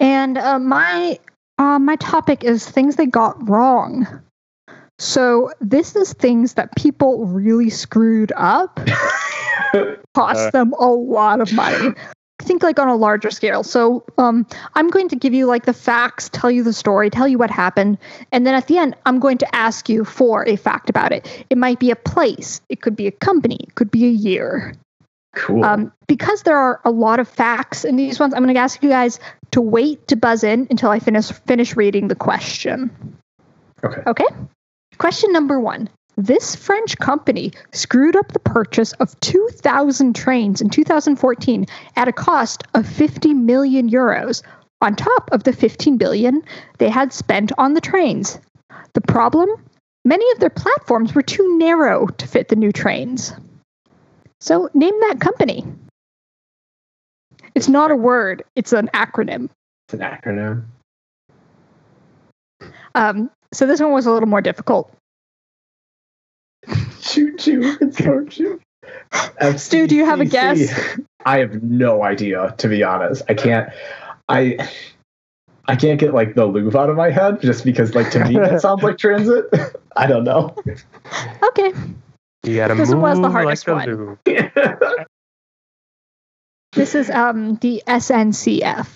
and 0.00 0.36
uh, 0.36 0.58
my 0.58 1.18
uh, 1.58 1.78
my 1.78 1.94
topic 1.96 2.42
is 2.42 2.68
things 2.68 2.96
they 2.96 3.06
got 3.06 3.48
wrong. 3.48 4.06
So 4.98 5.52
this 5.60 5.94
is 5.94 6.12
things 6.12 6.54
that 6.54 6.74
people 6.74 7.24
really 7.26 7.70
screwed 7.70 8.32
up, 8.36 8.80
cost 10.14 10.48
Uh. 10.48 10.50
them 10.50 10.72
a 10.72 10.86
lot 10.86 11.40
of 11.40 11.52
money. 11.52 11.94
Think 12.42 12.62
like 12.64 12.78
on 12.80 12.88
a 12.88 12.96
larger 12.96 13.30
scale. 13.30 13.62
So 13.62 14.04
um, 14.16 14.46
I'm 14.74 14.88
going 14.88 15.08
to 15.08 15.16
give 15.16 15.34
you 15.34 15.46
like 15.46 15.66
the 15.66 15.72
facts, 15.72 16.28
tell 16.32 16.50
you 16.50 16.64
the 16.64 16.72
story, 16.72 17.10
tell 17.10 17.28
you 17.28 17.38
what 17.38 17.50
happened, 17.50 17.98
and 18.32 18.44
then 18.46 18.54
at 18.54 18.66
the 18.66 18.78
end, 18.78 18.96
I'm 19.06 19.20
going 19.20 19.38
to 19.38 19.54
ask 19.54 19.88
you 19.88 20.04
for 20.04 20.46
a 20.48 20.56
fact 20.56 20.90
about 20.90 21.12
it. 21.12 21.46
It 21.50 21.58
might 21.58 21.78
be 21.78 21.90
a 21.92 21.96
place, 21.96 22.60
it 22.68 22.80
could 22.80 22.96
be 22.96 23.06
a 23.06 23.12
company, 23.12 23.58
it 23.68 23.74
could 23.76 23.90
be 23.90 24.04
a 24.06 24.10
year. 24.10 24.74
Cool. 25.34 25.64
Um, 25.64 25.92
because 26.06 26.42
there 26.42 26.56
are 26.56 26.80
a 26.84 26.90
lot 26.90 27.20
of 27.20 27.28
facts 27.28 27.84
in 27.84 27.96
these 27.96 28.18
ones, 28.18 28.34
I'm 28.34 28.42
going 28.42 28.54
to 28.54 28.60
ask 28.60 28.82
you 28.82 28.88
guys 28.88 29.20
to 29.50 29.60
wait 29.60 30.08
to 30.08 30.16
buzz 30.16 30.42
in 30.42 30.66
until 30.70 30.90
I 30.90 30.98
finish 30.98 31.30
finish 31.30 31.76
reading 31.76 32.08
the 32.08 32.14
question. 32.14 32.90
Okay. 33.84 34.02
Okay. 34.06 34.26
Question 34.96 35.32
number 35.32 35.60
one: 35.60 35.88
This 36.16 36.56
French 36.56 36.98
company 36.98 37.52
screwed 37.72 38.16
up 38.16 38.32
the 38.32 38.40
purchase 38.40 38.92
of 38.94 39.18
2,000 39.20 40.16
trains 40.16 40.60
in 40.60 40.70
2014 40.70 41.66
at 41.96 42.08
a 42.08 42.12
cost 42.12 42.64
of 42.74 42.86
50 42.86 43.34
million 43.34 43.88
euros, 43.90 44.42
on 44.80 44.96
top 44.96 45.28
of 45.32 45.44
the 45.44 45.52
15 45.52 45.98
billion 45.98 46.42
they 46.78 46.88
had 46.88 47.12
spent 47.12 47.52
on 47.58 47.74
the 47.74 47.80
trains. 47.80 48.38
The 48.94 49.00
problem? 49.02 49.48
Many 50.04 50.30
of 50.32 50.40
their 50.40 50.50
platforms 50.50 51.14
were 51.14 51.22
too 51.22 51.58
narrow 51.58 52.06
to 52.06 52.26
fit 52.26 52.48
the 52.48 52.56
new 52.56 52.72
trains. 52.72 53.34
So, 54.40 54.70
name 54.74 54.94
that 55.00 55.20
company. 55.20 55.64
It's 57.54 57.68
not 57.68 57.90
a 57.90 57.96
word, 57.96 58.44
it's 58.54 58.72
an 58.72 58.88
acronym. 58.94 59.48
It's 59.86 59.94
an 59.94 60.00
acronym. 60.00 60.64
Um, 62.94 63.30
so, 63.52 63.66
this 63.66 63.80
one 63.80 63.92
was 63.92 64.06
a 64.06 64.12
little 64.12 64.28
more 64.28 64.40
difficult. 64.40 64.92
Choo 67.00 67.36
choo. 67.36 67.76
It's 67.80 67.98
so 67.98 68.24
choo. 68.26 68.60
Stu, 69.56 69.86
do 69.86 69.96
you 69.96 70.04
have 70.04 70.20
a 70.20 70.24
guess? 70.24 70.98
I 71.24 71.38
have 71.38 71.62
no 71.62 72.02
idea, 72.02 72.54
to 72.58 72.68
be 72.68 72.82
honest. 72.82 73.22
I 73.28 73.34
can't. 73.34 73.70
I. 74.28 74.68
I 75.70 75.76
can't 75.76 76.00
get 76.00 76.14
like 76.14 76.34
the 76.34 76.46
Louvre 76.46 76.80
out 76.80 76.88
of 76.88 76.96
my 76.96 77.10
head 77.10 77.42
just 77.42 77.62
because, 77.62 77.94
like, 77.94 78.10
to 78.12 78.24
me, 78.24 78.36
that 78.38 78.60
sounds 78.62 78.82
like 78.82 78.96
transit. 78.96 79.44
I 79.96 80.06
don't 80.06 80.24
know. 80.24 80.56
Okay. 81.42 81.72
You 82.44 82.56
gotta 82.56 82.74
This 82.74 82.90
move 82.90 83.02
was 83.02 83.20
the 83.20 83.30
hardest 83.30 83.66
like 83.68 83.88
one. 83.88 84.18
This 86.72 86.94
is 86.94 87.10
um, 87.10 87.56
the 87.56 87.82
SNCF. 87.86 88.88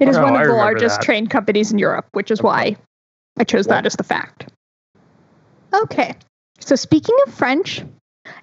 It 0.00 0.08
is 0.08 0.16
Oh, 0.16 0.22
one 0.22 0.34
I 0.36 0.42
of 0.42 0.48
the 0.48 0.54
largest 0.54 0.98
that. 1.00 1.04
train 1.04 1.26
companies 1.28 1.70
in 1.72 1.78
Europe, 1.78 2.06
which 2.12 2.30
is 2.30 2.42
why 2.42 2.76
I 3.38 3.44
chose 3.44 3.66
that 3.66 3.86
as 3.86 3.94
the 3.94 4.02
fact. 4.02 4.48
Okay, 5.72 6.14
so 6.58 6.74
speaking 6.76 7.14
of 7.26 7.32
French, 7.34 7.82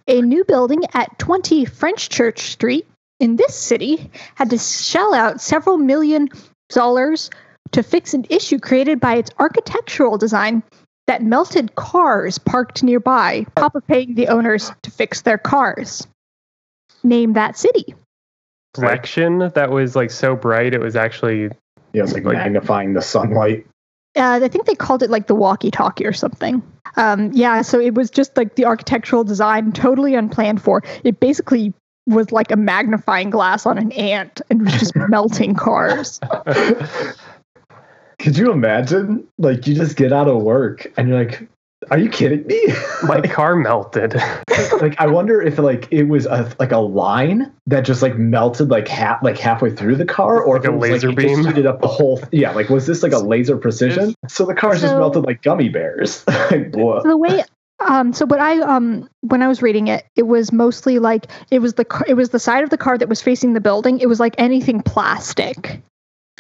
a 0.08 0.22
new 0.22 0.44
building 0.46 0.84
at 0.94 1.20
20 1.20 1.66
Fenchurch 1.66 2.40
Street 2.40 2.88
in 3.20 3.36
this 3.36 3.56
city 3.56 4.10
had 4.36 4.50
to 4.50 4.58
shell 4.58 5.14
out 5.14 5.42
several 5.42 5.78
million 5.78 6.30
dollars 6.70 7.30
to 7.72 7.84
fix 7.84 8.14
an 8.14 8.26
issue 8.30 8.58
created 8.60 9.00
by 9.00 9.16
its 9.16 9.32
architectural 9.38 10.18
design 10.18 10.64
that 11.12 11.22
melted 11.22 11.76
cars 11.76 12.38
parked 12.38 12.84
nearby, 12.84 13.46
top 13.58 13.76
of 13.76 13.86
paying 13.86 14.16
the 14.16 14.30
owners 14.30 14.72
to 14.82 14.90
fix 14.90 15.24
their 15.24 15.38
cars. 15.38 16.08
Name 17.04 17.34
that 17.34 17.58
city. 17.58 17.94
Reflection 18.78 19.40
that 19.40 19.72
was 19.72 19.94
like 19.94 20.10
so 20.10 20.38
bright 20.38 20.74
it 20.74 20.80
was 20.80 20.96
actually 20.96 21.50
Yeah, 21.92 22.04
it's 22.04 22.14
like 22.14 22.24
Like- 22.24 22.38
magnifying 22.38 22.94
the 22.94 23.02
sunlight. 23.02 23.68
uh, 24.16 24.40
I 24.42 24.48
think 24.48 24.66
they 24.68 24.76
called 24.76 25.04
it 25.04 25.10
like 25.10 25.28
the 25.28 25.36
walkie-talkie 25.36 26.06
or 26.06 26.14
something. 26.14 26.64
Um, 26.96 27.30
yeah, 27.34 27.62
so 27.62 27.78
it 27.82 27.94
was 27.96 28.10
just 28.10 28.38
like 28.38 28.56
the 28.56 28.64
architectural 28.64 29.26
design, 29.26 29.74
totally 29.74 30.16
unplanned 30.16 30.62
for. 30.62 30.82
It 31.04 31.20
basically 31.20 31.74
was 32.08 32.32
like 32.32 32.52
a 32.52 32.56
magnifying 32.56 33.30
glass 33.32 33.66
on 33.66 33.78
an 33.78 33.92
ant 33.92 34.40
and 34.50 34.62
was 34.62 34.74
just 34.80 34.96
melting 35.10 35.56
cars. 35.56 36.22
Could 38.22 38.38
you 38.38 38.52
imagine? 38.52 39.28
Like, 39.38 39.68
you 39.68 39.76
just 39.76 39.98
get 39.98 40.14
out 40.14 40.28
of 40.28 40.42
work 40.44 40.92
and 40.96 41.10
you're 41.10 41.18
like, 41.18 41.48
"Are 41.90 41.98
you 41.98 42.10
kidding 42.10 42.46
me?" 42.46 42.62
my 43.04 43.22
car 43.22 43.56
melted. 43.56 44.14
like, 44.82 45.00
I 45.00 45.08
wonder 45.08 45.42
if 45.42 45.58
like 45.58 45.88
it 45.92 46.04
was 46.04 46.28
a 46.28 46.54
like 46.60 46.72
a 46.72 46.78
line 46.78 47.52
that 47.68 47.82
just 47.82 48.02
like 48.02 48.18
melted 48.18 48.70
like 48.70 48.88
half 48.88 49.24
like 49.24 49.38
halfway 49.40 49.72
through 49.72 49.96
the 49.96 50.06
car, 50.06 50.42
or 50.42 50.56
Like 50.58 50.66
if 50.66 50.70
a 50.70 50.74
it 50.74 50.78
was, 50.78 50.90
laser 50.92 51.08
like, 51.10 51.18
beam? 51.18 51.46
heated 51.46 51.66
up 51.66 51.82
the 51.82 51.88
whole. 51.88 52.22
yeah, 52.32 52.52
like 52.52 52.70
was 52.70 52.86
this 52.86 53.02
like 53.02 53.12
a 53.14 53.20
laser 53.20 53.58
precision? 53.58 54.14
So 54.28 54.46
the 54.46 54.54
cars 54.54 54.82
just 54.82 54.96
melted 54.96 55.24
like 55.24 55.42
gummy 55.42 55.70
bears. 55.70 56.24
like, 56.28 56.76
whoa. 56.76 57.02
So 57.02 57.10
the 57.10 57.18
way 57.18 57.44
um 57.80 58.14
so 58.14 58.28
what 58.28 58.40
I 58.40 58.60
um 58.60 59.10
when 59.22 59.42
I 59.42 59.48
was 59.48 59.64
reading 59.64 59.88
it, 59.88 60.06
it 60.16 60.28
was 60.28 60.52
mostly 60.52 61.00
like 61.00 61.26
it 61.50 61.60
was 61.60 61.74
the 61.74 61.86
car, 61.86 62.06
it 62.08 62.14
was 62.14 62.30
the 62.30 62.40
side 62.40 62.64
of 62.64 62.70
the 62.70 62.78
car 62.78 63.00
that 63.00 63.10
was 63.10 63.22
facing 63.22 63.54
the 63.54 63.62
building. 63.62 64.00
It 64.00 64.08
was 64.08 64.20
like 64.20 64.36
anything 64.38 64.84
plastic. 64.84 65.82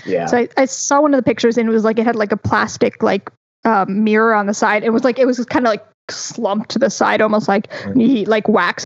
Yeah. 0.05 0.25
So 0.25 0.37
I, 0.37 0.49
I 0.57 0.65
saw 0.65 1.01
one 1.01 1.13
of 1.13 1.17
the 1.17 1.23
pictures 1.23 1.57
and 1.57 1.67
it 1.67 1.71
was 1.71 1.83
like 1.83 1.99
it 1.99 2.05
had 2.05 2.15
like 2.15 2.31
a 2.31 2.37
plastic 2.37 3.01
like 3.03 3.29
um, 3.65 4.03
mirror 4.03 4.33
on 4.33 4.47
the 4.47 4.53
side. 4.53 4.83
It 4.83 4.91
was 4.91 5.03
like 5.03 5.19
it 5.19 5.25
was 5.25 5.43
kind 5.45 5.65
of 5.65 5.71
like 5.71 5.85
slumped 6.09 6.71
to 6.71 6.79
the 6.79 6.89
side, 6.89 7.21
almost 7.21 7.47
like 7.47 7.71
he 7.95 8.25
like 8.25 8.47
wax. 8.47 8.85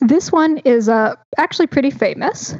This 0.00 0.30
one 0.30 0.58
is 0.58 0.88
uh, 0.88 1.14
actually 1.36 1.66
pretty 1.66 1.90
famous. 1.90 2.54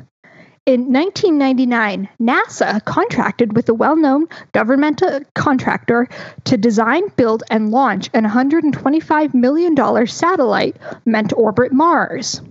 In 0.67 0.93
1999, 0.93 2.11
NASA 2.21 2.85
contracted 2.85 3.57
with 3.57 3.71
a 3.71 3.75
well-known 3.75 4.27
governmental 4.53 5.21
contractor 5.35 6.07
to 6.45 6.59
design, 6.59 7.05
build, 7.17 7.43
and 7.49 7.71
launch 7.71 8.11
an 8.13 8.25
125 8.25 9.33
million 9.33 9.75
dollar 9.75 10.05
satellite 10.05 10.77
meant 11.07 11.31
to 11.31 11.37
orbit 11.37 11.73
Mars. 11.73 12.43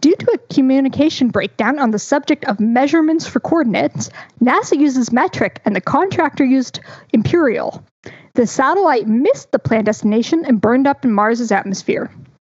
Due 0.00 0.14
to 0.14 0.30
a 0.32 0.54
communication 0.54 1.28
breakdown 1.28 1.78
on 1.78 1.90
the 1.90 1.98
subject 1.98 2.44
of 2.44 2.60
measurements 2.60 3.26
for 3.26 3.40
coordinates, 3.40 4.10
NASA 4.40 4.78
uses 4.78 5.12
metric 5.12 5.60
and 5.64 5.74
the 5.74 5.80
contractor 5.80 6.44
used 6.44 6.80
imperial. 7.12 7.84
The 8.34 8.46
satellite 8.46 9.08
missed 9.08 9.50
the 9.50 9.58
planned 9.58 9.86
destination 9.86 10.44
and 10.44 10.60
burned 10.60 10.86
up 10.86 11.04
in 11.04 11.12
Mars's 11.12 11.50
atmosphere. 11.50 12.12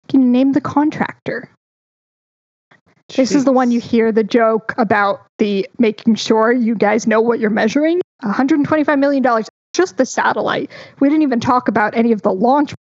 Can 0.10 0.22
you 0.22 0.28
name 0.28 0.52
the 0.52 0.60
contractor? 0.60 1.50
This 3.16 3.34
is 3.34 3.46
the 3.46 3.54
one 3.54 3.72
you 3.72 3.80
hear 3.80 4.12
the 4.12 4.24
joke 4.24 4.74
about 4.78 5.26
the 5.38 5.68
making 5.80 6.16
sure 6.16 6.52
you 6.52 6.76
guys 6.76 7.08
know 7.08 7.22
what 7.22 7.40
you're 7.40 7.50
measuring. 7.50 8.02
$125 8.24 9.00
million, 9.00 9.26
just 9.74 9.98
the 9.98 10.06
satellite. 10.06 10.70
We 11.00 11.10
didn't 11.10 11.24
even 11.24 11.40
talk 11.40 11.70
about 11.70 11.96
any 11.96 12.12
of 12.12 12.22
the 12.22 12.34
launch. 12.34 12.76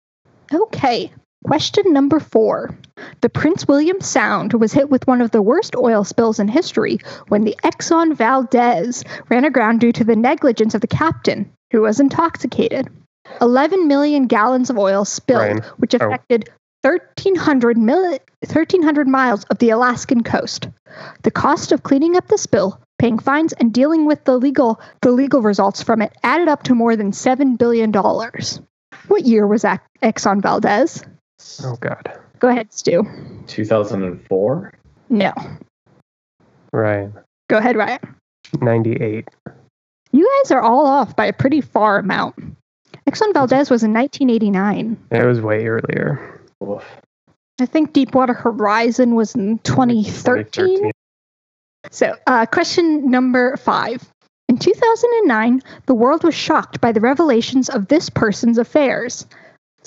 Okay, 0.53 1.13
question 1.49 1.93
number 1.93 2.21
four. 2.21 2.77
The 3.21 3.29
Prince 3.29 3.67
William 3.69 4.01
Sound 4.01 4.53
was 4.55 4.73
hit 4.73 4.91
with 4.91 5.07
one 5.07 5.21
of 5.21 5.31
the 5.31 5.43
worst 5.43 5.75
oil 5.77 6.05
spills 6.05 6.39
in 6.39 6.49
history 6.49 6.99
when 7.29 7.45
the 7.45 7.57
Exxon 7.65 8.15
Valdez 8.15 9.05
ran 9.29 9.45
aground 9.45 9.81
due 9.81 9.93
to 9.93 10.05
the 10.05 10.17
negligence 10.17 10.75
of 10.75 10.81
the 10.81 10.87
captain, 10.87 11.51
who 11.73 11.83
was 11.83 12.01
intoxicated. 12.01 12.89
11 13.41 13.87
million 13.89 14.27
gallons 14.27 14.71
of 14.71 14.79
oil 14.79 15.05
spilled, 15.05 15.41
Ryan. 15.43 15.63
which 15.79 15.95
Oh. 15.95 15.99
affected 16.07 16.49
1,300, 16.83 17.77
mil- 17.77 18.19
1,300 18.47 19.07
miles 19.09 19.45
of 19.45 19.59
the 19.59 19.71
Alaskan 19.71 20.23
coast. 20.23 20.69
The 21.23 21.31
cost 21.31 21.73
of 21.73 21.83
cleaning 21.83 22.17
up 22.17 22.29
the 22.29 22.39
spill, 22.39 22.81
paying 22.99 23.19
fines, 23.19 23.53
and 23.53 23.73
dealing 23.73 24.07
with 24.07 24.25
the 24.25 24.39
legal 24.39 24.81
the 25.03 25.11
legal 25.11 25.43
results 25.43 25.83
from 25.83 26.01
it 26.03 26.13
added 26.23 26.49
up 26.49 26.63
to 26.65 26.75
more 26.75 26.97
than 26.97 27.13
seven 27.13 27.57
billion 27.57 27.91
dollars. 27.91 28.61
What 29.09 29.25
year 29.27 29.47
was 29.47 29.65
Ex- 29.65 29.83
Exxon 30.03 30.41
Valdez? 30.41 31.05
Oh 31.65 31.77
god. 31.81 32.19
Go 32.39 32.49
ahead, 32.49 32.73
Stu. 32.73 33.05
2004. 33.47 34.73
No. 35.11 35.33
Right. 36.73 37.11
Go 37.49 37.59
ahead, 37.59 37.77
Ryan. 37.77 38.01
98. 38.61 39.29
You 40.13 40.41
guys 40.43 40.51
are 40.51 40.61
all 40.61 40.87
off 40.87 41.17
by 41.17 41.27
a 41.27 41.33
pretty 41.33 41.61
far 41.61 41.99
amount. 41.99 42.37
Exxon 43.09 43.33
Valdez 43.33 43.71
was 43.71 43.83
in 43.83 43.93
1989. 43.93 44.97
It 45.11 45.25
was 45.25 45.41
way 45.41 45.67
earlier. 45.67 46.41
Oof. 46.63 46.85
I 47.61 47.67
think 47.67 47.93
Deepwater 47.93 48.35
Horizon 48.35 49.15
was 49.15 49.35
in 49.35 49.59
2013. 49.59 50.93
So, 51.91 52.15
uh, 52.27 52.47
question 52.47 53.11
number 53.11 53.57
five. 53.57 54.07
In 54.49 54.59
2009, 54.59 55.63
the 55.87 55.95
world 55.95 56.25
was 56.25 56.35
shocked 56.35 56.81
by 56.81 56.93
the 56.93 57.01
revelations 57.01 57.69
of 57.69 57.89
this 57.89 58.09
person's 58.11 58.59
affairs. 58.59 59.27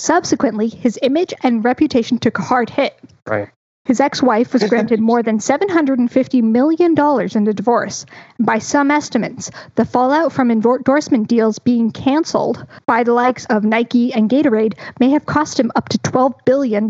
Subsequently, 0.01 0.67
his 0.67 0.97
image 1.03 1.31
and 1.43 1.63
reputation 1.63 2.17
took 2.17 2.39
a 2.39 2.41
hard 2.41 2.71
hit. 2.71 2.97
Right. 3.27 3.49
His 3.85 3.99
ex 3.99 4.19
wife 4.23 4.51
was 4.51 4.63
granted 4.63 4.99
more 5.11 5.21
than 5.21 5.37
$750 5.37 6.41
million 6.41 6.95
in 6.97 7.47
a 7.47 7.53
divorce. 7.53 8.07
By 8.39 8.57
some 8.57 8.89
estimates, 8.89 9.51
the 9.75 9.85
fallout 9.85 10.33
from 10.33 10.49
endorsement 10.49 11.27
deals 11.27 11.59
being 11.59 11.91
canceled 11.91 12.65
by 12.87 13.03
the 13.03 13.13
likes 13.13 13.45
of 13.45 13.63
Nike 13.63 14.11
and 14.11 14.27
Gatorade 14.27 14.73
may 14.99 15.11
have 15.11 15.27
cost 15.27 15.59
him 15.59 15.71
up 15.75 15.89
to 15.89 15.99
$12 15.99 16.33
billion. 16.45 16.87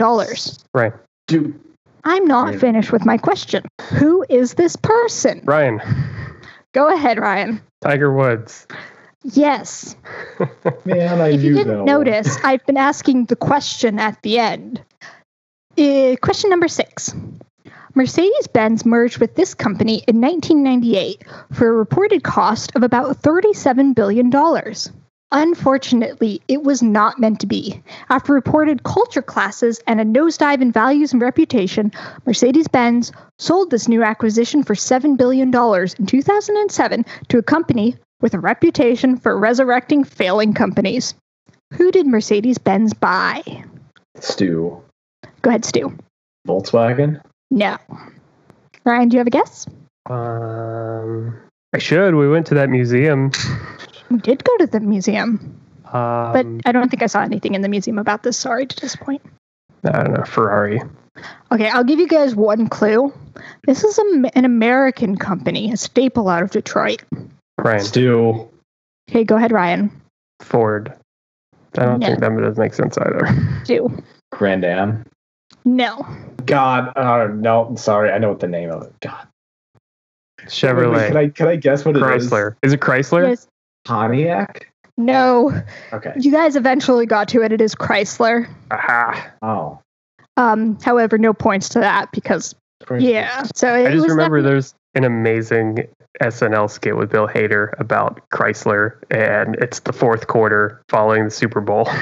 Right. 0.74 0.94
Dude, 1.28 1.60
I'm 2.06 2.26
not 2.26 2.52
Right. 2.52 2.60
finished 2.62 2.94
with 2.94 3.06
my 3.06 3.18
question. 3.18 3.66
Who 4.00 4.26
is 4.30 4.54
this 4.54 4.78
person? 4.78 5.42
Ryan. 5.44 5.82
Go 6.74 6.88
ahead, 6.88 7.20
Ryan. 7.20 7.62
Tiger 7.82 8.14
Woods. 8.14 8.68
Yes. 9.24 9.96
man, 10.86 11.22
I 11.22 11.30
If 11.30 11.44
you 11.44 11.54
didn't 11.54 11.86
notice, 11.86 12.38
I've 12.44 12.66
been 12.66 12.78
asking 12.78 13.26
the 13.26 13.36
question 13.36 14.00
at 14.00 14.22
the 14.24 14.40
end. 14.40 14.84
Uh, 15.78 16.16
question 16.22 16.50
number 16.50 16.68
six. 16.68 17.14
Mercedes 17.94 18.48
Benz 18.48 18.86
merged 18.86 19.20
with 19.20 19.36
this 19.36 19.54
company 19.54 20.04
in 20.08 20.22
1998 20.22 21.24
for 21.52 21.68
a 21.68 21.74
reported 21.74 22.24
cost 22.24 22.72
of 22.76 22.84
about 22.84 23.22
$37 23.22 23.94
billion. 23.94 24.32
Unfortunately, 25.34 26.42
it 26.48 26.64
was 26.64 26.82
not 26.82 27.20
meant 27.20 27.40
to 27.42 27.48
be. 27.48 27.82
After 28.10 28.34
reported 28.34 28.84
culture 28.84 29.22
classes 29.22 29.82
and 29.88 30.02
a 30.02 30.06
nosedive 30.06 30.62
in 30.62 30.72
values 30.72 31.14
and 31.14 31.22
reputation, 31.22 31.92
Mercedes 32.26 32.68
Benz 32.68 33.12
sold 33.40 33.72
this 33.72 33.88
new 33.88 34.04
acquisition 34.04 34.64
for 34.64 34.74
$7 34.74 35.18
billion 35.18 35.48
in 35.50 36.06
2007 36.06 37.06
to 37.30 37.38
a 37.38 37.44
company 37.44 37.96
with 38.22 38.34
a 38.34 38.40
reputation 38.40 39.18
for 39.18 39.38
resurrecting 39.38 40.04
failing 40.04 40.54
companies. 40.54 41.14
Who 41.74 41.92
did 41.92 42.06
Mercedes 42.08 42.58
Benz 42.58 42.94
buy? 42.94 43.42
Stu. 44.20 44.82
Go 45.42 45.50
ahead, 45.50 45.66
Stu. 45.66 45.98
Volkswagen. 46.48 47.22
No. 47.50 47.78
Ryan, 48.86 49.10
do 49.10 49.16
you 49.16 49.20
have 49.20 49.28
a 49.28 49.32
guess? 49.32 49.68
Um, 50.10 51.36
I 51.74 51.78
should. 51.78 52.16
We 52.16 52.28
went 52.30 52.48
to 52.48 52.56
that 52.56 52.70
museum. 52.70 53.32
We 54.10 54.18
did 54.18 54.44
go 54.44 54.58
to 54.58 54.68
the 54.68 54.80
museum, 54.80 55.58
Um, 55.86 56.34
but 56.34 56.46
I 56.66 56.72
don't 56.72 56.90
think 56.90 57.04
I 57.04 57.06
saw 57.08 57.22
anything 57.22 57.54
in 57.56 57.62
the 57.62 57.70
museum 57.70 57.98
about 58.00 58.24
this. 58.24 58.38
Sorry 58.38 58.66
to 58.66 58.76
disappoint. 58.76 59.22
I 59.86 60.04
don't 60.04 60.14
know. 60.14 60.24
Ferrari. 60.24 60.82
Okay, 61.52 61.70
I'll 61.70 61.84
give 61.84 62.00
you 62.00 62.08
guys 62.08 62.36
one 62.36 62.68
clue. 62.68 63.14
This 63.66 63.84
is 63.84 63.98
a, 64.00 64.32
an 64.36 64.46
American 64.46 65.16
company, 65.18 65.72
a 65.72 65.78
staple 65.78 66.30
out 66.30 66.44
of 66.44 66.52
Detroit. 66.52 67.04
Ryan. 67.64 67.80
Stu. 67.82 68.50
Okay, 69.10 69.24
go 69.24 69.36
ahead, 69.36 69.52
Ryan. 69.52 69.92
Ford. 70.42 70.94
I 71.78 71.86
don't 71.86 72.00
No. 72.00 72.08
think 72.08 72.20
that 72.20 72.38
does 72.38 72.58
make 72.58 72.74
sense 72.74 72.98
either. 72.98 73.28
Stu. 73.64 74.04
Grand 74.32 74.64
Am. 74.66 75.06
No. 75.66 76.06
God. 76.46 76.92
Uh, 76.98 77.28
no. 77.34 77.66
I'm 77.66 77.78
sorry. 77.78 78.12
I 78.12 78.18
know 78.18 78.30
what 78.30 78.40
the 78.40 78.48
name 78.48 78.72
of 78.72 78.84
it. 78.84 78.94
God. 79.02 79.28
Wait, 80.40 80.46
wait, 80.46 80.50
Chevrolet. 80.50 81.08
can 81.08 81.18
I 81.18 81.28
can 81.30 81.48
I 81.48 81.56
guess 81.56 81.86
what 81.86 81.96
it 81.96 82.00
is? 82.02 82.30
Chrysler. 82.30 82.56
Is 82.64 82.74
it 82.74 82.80
Chrysler? 82.80 83.28
Yes. 83.30 83.48
Pontiac. 83.86 84.72
No. 84.98 85.52
Okay. 85.94 86.14
You 86.20 86.32
guys 86.32 86.56
eventually 86.56 87.06
got 87.06 87.28
to 87.30 87.42
it. 87.44 87.52
It 87.52 87.62
is 87.62 87.76
Chrysler. 87.76 88.50
Aha. 88.72 89.32
Oh. 89.42 89.80
Um, 90.38 90.80
however, 90.82 91.18
no 91.18 91.34
points 91.34 91.70
to 91.70 91.80
that 91.80 92.12
because 92.12 92.56
yeah. 92.98 93.44
So 93.56 93.74
it 93.76 93.88
I 93.88 93.92
just 93.92 94.04
was 94.04 94.12
remember 94.12 94.38
definitely- 94.38 94.52
there's 94.52 94.74
an 94.96 95.04
amazing 95.04 95.88
SNL 96.22 96.70
skit 96.70 96.98
with 96.98 97.12
Bill 97.12 97.28
Hader 97.28 97.74
about 97.80 98.22
Chrysler, 98.30 98.98
and 99.10 99.56
it's 99.56 99.80
the 99.80 99.94
fourth 99.94 100.28
quarter 100.28 100.82
following 100.90 101.26
the 101.26 101.32
Super 101.32 101.62
Bowl. 101.62 101.88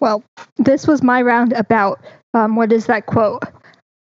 Well, 0.00 0.24
this 0.56 0.86
was 0.86 1.02
my 1.02 1.20
round 1.22 1.52
about 1.52 2.00
um, 2.32 2.56
what 2.56 2.72
is 2.72 2.86
that 2.86 3.06
quote? 3.06 3.42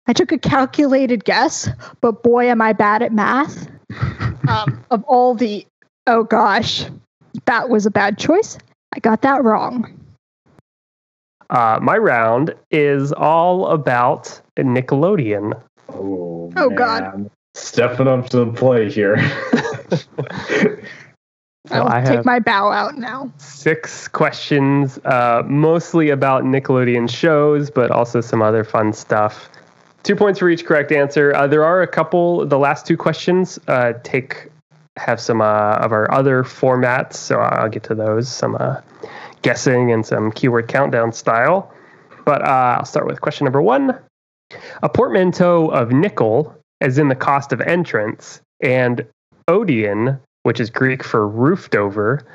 I 0.07 0.13
took 0.13 0.31
a 0.31 0.38
calculated 0.38 1.24
guess, 1.24 1.69
but 2.01 2.22
boy, 2.22 2.50
am 2.50 2.62
I 2.62 2.74
bad 2.74 3.01
at 3.01 3.12
math. 3.12 3.69
Um, 4.48 4.86
of 4.91 5.03
all 5.05 5.34
the, 5.34 5.65
oh 6.05 6.24
gosh, 6.24 6.86
that 7.45 7.67
was 7.67 7.88
a 7.88 7.91
bad 7.91 8.19
choice. 8.19 8.60
I 8.93 9.00
got 9.00 9.24
that 9.24 9.43
wrong. 9.43 10.00
Uh, 11.50 11.79
my 11.81 11.98
round 11.98 12.53
is 12.69 13.12
all 13.12 13.65
about 13.69 14.39
Nickelodeon. 14.55 15.60
Oh, 15.89 16.51
Oh, 16.56 16.70
God. 16.70 17.04
man. 17.04 17.30
Stepping 17.54 18.08
up 18.08 18.30
to 18.30 18.46
the 18.46 18.51
plate 18.51 18.92
here. 18.94 19.18
So 19.89 20.77
I'll 21.72 21.88
I 21.88 22.04
take 22.04 22.25
my 22.25 22.39
bow 22.39 22.72
out 22.72 22.98
now. 22.98 23.32
Six 23.38 24.08
questions, 24.08 25.00
uh, 25.06 25.42
mostly 25.46 26.10
about 26.10 26.44
Nickelodeon 26.44 27.10
shows, 27.10 27.70
but 27.72 27.92
also 27.92 28.22
some 28.22 28.42
other 28.42 28.63
fun 28.63 28.94
stuff. 28.94 29.50
Two 30.04 30.15
points 30.15 30.39
for 30.39 30.50
each 30.50 30.65
correct 30.65 30.92
answer. 30.92 31.34
Uh, 31.34 31.48
there 31.48 31.63
are 31.63 31.82
a 31.82 31.88
couple. 31.88 32.46
The 32.46 32.60
last 32.60 32.86
two 32.86 32.98
questions 32.98 33.58
uh, 33.68 33.94
take 34.04 34.51
have 34.98 35.20
some 35.20 35.42
uh, 35.42 35.77
of 35.77 35.92
our 35.92 36.12
other 36.13 36.44
formats, 36.44 37.15
so 37.15 37.39
I'll 37.39 37.70
get 37.70 37.84
to 37.84 37.96
those. 37.96 38.27
Some 38.32 38.56
uh, 38.60 38.82
guessing 39.42 39.92
and 39.92 40.06
some 40.06 40.32
keyword 40.32 40.68
countdown 40.68 41.12
style. 41.13 41.72
But 42.25 42.42
uh, 42.44 42.77
I'll 42.80 42.86
start 42.86 43.08
with 43.08 43.22
question 43.22 43.46
number 43.46 43.62
one. 43.62 43.98
A 44.84 44.90
portmanteau 44.90 45.70
of 45.70 45.92
nickel, 45.92 46.56
as 46.82 46.98
in 46.98 47.08
the 47.08 47.16
cost 47.16 47.52
of 47.52 47.62
entrance, 47.62 48.42
and 48.62 49.06
Odeon, 49.48 50.20
which 50.44 50.60
is 50.60 50.70
Greek 50.70 51.04
for 51.04 51.28
roofed 51.28 51.75
over, 51.75 52.25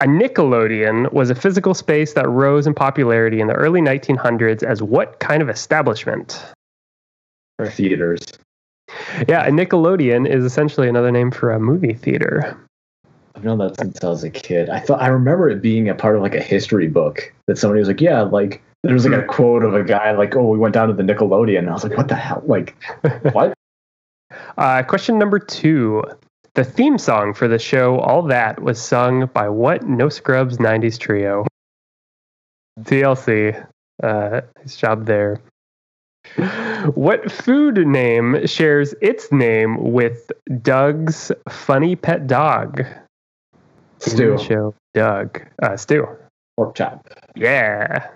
a 0.00 0.06
Nickelodeon 0.06 1.12
was 1.12 1.28
a 1.28 1.34
physical 1.34 1.74
space 1.74 2.12
that 2.12 2.28
rose 2.28 2.68
in 2.68 2.74
popularity 2.74 3.40
in 3.40 3.48
the 3.48 3.54
early 3.54 3.80
1900s 3.80 4.62
as 4.62 4.80
what 4.80 5.18
kind 5.18 5.42
of 5.42 5.48
establishment? 5.48 6.44
For 7.58 7.68
theaters. 7.68 8.24
Yeah, 9.26 9.44
a 9.44 9.50
Nickelodeon 9.50 10.28
is 10.28 10.44
essentially 10.44 10.88
another 10.88 11.10
name 11.10 11.32
for 11.32 11.50
a 11.50 11.58
movie 11.58 11.94
theater. 11.94 12.56
I've 13.34 13.42
known 13.44 13.58
that 13.58 13.76
since 13.76 14.02
I 14.02 14.08
was 14.08 14.22
a 14.22 14.30
kid. 14.30 14.70
I 14.70 14.78
thought 14.78 15.02
I 15.02 15.08
remember 15.08 15.50
it 15.50 15.60
being 15.60 15.88
a 15.88 15.94
part 15.94 16.14
of 16.14 16.22
like 16.22 16.34
a 16.34 16.40
history 16.40 16.86
book 16.86 17.32
that 17.46 17.58
somebody 17.58 17.80
was 17.80 17.88
like, 17.88 18.00
yeah, 18.00 18.22
like 18.22 18.62
there 18.82 18.94
was 18.94 19.06
like 19.06 19.20
a 19.20 19.26
quote 19.26 19.64
of 19.64 19.74
a 19.74 19.82
guy 19.82 20.12
like, 20.12 20.36
oh, 20.36 20.46
we 20.46 20.58
went 20.58 20.74
down 20.74 20.88
to 20.88 20.94
the 20.94 21.02
Nickelodeon. 21.02 21.58
And 21.58 21.70
I 21.70 21.72
was 21.72 21.84
like, 21.84 21.96
what 21.96 22.08
the 22.08 22.14
hell? 22.14 22.42
Like, 22.46 22.76
what? 23.32 23.54
Uh, 24.56 24.82
question 24.82 25.18
number 25.18 25.38
two. 25.38 26.02
The 26.54 26.64
theme 26.64 26.98
song 26.98 27.34
for 27.34 27.46
the 27.46 27.58
show 27.58 27.98
All 28.00 28.22
That 28.22 28.60
was 28.62 28.80
sung 28.80 29.26
by 29.32 29.48
what 29.48 29.84
No 29.84 30.08
Scrubs 30.08 30.58
90s 30.58 30.98
trio? 30.98 31.44
TLC. 32.80 33.66
Uh, 34.02 34.40
nice 34.58 34.76
job 34.76 35.06
there. 35.06 35.40
What 36.94 37.30
food 37.30 37.86
name 37.86 38.46
shares 38.46 38.94
its 39.00 39.30
name 39.32 39.92
with 39.92 40.30
Doug's 40.62 41.32
funny 41.48 41.96
pet 41.96 42.26
dog? 42.26 42.84
The 44.00 44.38
show 44.38 44.74
Doug. 44.94 45.42
Uh, 45.62 45.76
Stu. 45.76 46.06
pork 46.56 46.74
chop. 46.74 47.06
Yeah. 47.34 48.08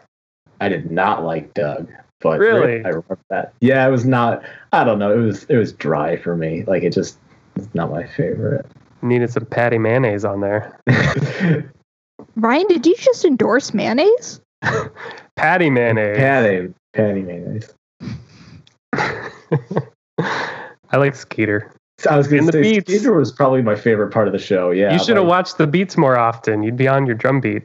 I 0.62 0.68
did 0.68 0.92
not 0.92 1.24
like 1.24 1.54
Doug, 1.54 1.90
but 2.20 2.38
Really? 2.38 2.84
I 2.84 2.88
remember 2.88 3.18
that. 3.30 3.52
Yeah, 3.60 3.84
it 3.86 3.90
was 3.90 4.04
not. 4.04 4.44
I 4.72 4.84
don't 4.84 5.00
know. 5.00 5.12
It 5.12 5.24
was 5.24 5.44
it 5.44 5.56
was 5.56 5.72
dry 5.72 6.16
for 6.16 6.36
me. 6.36 6.62
Like 6.68 6.84
it 6.84 6.92
just 6.92 7.18
it's 7.56 7.74
not 7.74 7.90
my 7.90 8.06
favorite. 8.06 8.64
Needed 9.02 9.30
some 9.30 9.46
patty 9.46 9.78
mayonnaise 9.78 10.24
on 10.24 10.40
there. 10.40 10.78
Ryan, 12.36 12.66
did 12.68 12.86
you 12.86 12.94
just 12.96 13.24
endorse 13.24 13.74
mayonnaise? 13.74 14.40
Patty 15.36 15.70
mayonnaise. 15.70 16.16
Patty, 16.16 16.72
patty 16.92 17.22
mayonnaise. 17.22 17.74
I 18.92 20.96
like 20.96 21.16
Skeeter. 21.16 21.74
I 22.08 22.16
was 22.16 22.28
gonna 22.28 22.46
the 22.46 22.52
say 22.52 22.62
Beets. 22.62 22.92
Skeeter 22.92 23.12
was 23.12 23.32
probably 23.32 23.62
my 23.62 23.74
favorite 23.74 24.12
part 24.12 24.28
of 24.28 24.32
the 24.32 24.38
show. 24.38 24.70
Yeah, 24.70 24.92
you 24.92 25.00
should 25.00 25.16
have 25.16 25.24
like, 25.24 25.30
watched 25.30 25.58
the 25.58 25.66
Beets 25.66 25.96
more 25.96 26.16
often. 26.16 26.62
You'd 26.62 26.76
be 26.76 26.86
on 26.86 27.06
your 27.06 27.16
drum 27.16 27.40
beat. 27.40 27.64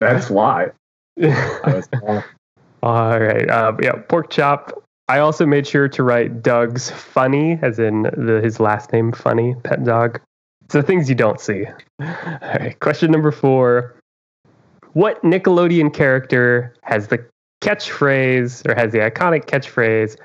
That's 0.00 0.28
why. 0.28 0.72
All 2.82 3.18
right. 3.18 3.48
Uh, 3.48 3.72
yeah, 3.80 3.92
pork 4.08 4.30
chop. 4.30 4.82
I 5.08 5.18
also 5.18 5.44
made 5.46 5.66
sure 5.66 5.88
to 5.88 6.02
write 6.02 6.42
Doug's 6.42 6.90
funny, 6.90 7.58
as 7.62 7.78
in 7.78 8.02
the, 8.02 8.40
his 8.42 8.58
last 8.58 8.92
name, 8.92 9.12
funny, 9.12 9.54
pet 9.64 9.84
dog. 9.84 10.20
So 10.70 10.80
things 10.80 11.08
you 11.08 11.14
don't 11.14 11.40
see. 11.40 11.66
All 12.00 12.08
right. 12.42 12.78
Question 12.80 13.10
number 13.10 13.30
four. 13.30 13.94
What 14.94 15.20
Nickelodeon 15.22 15.92
character 15.92 16.74
has 16.82 17.08
the 17.08 17.24
catchphrase 17.64 18.66
or 18.68 18.74
has 18.74 18.92
the 18.92 18.98
iconic 18.98 19.46
catchphrase, 19.46 20.16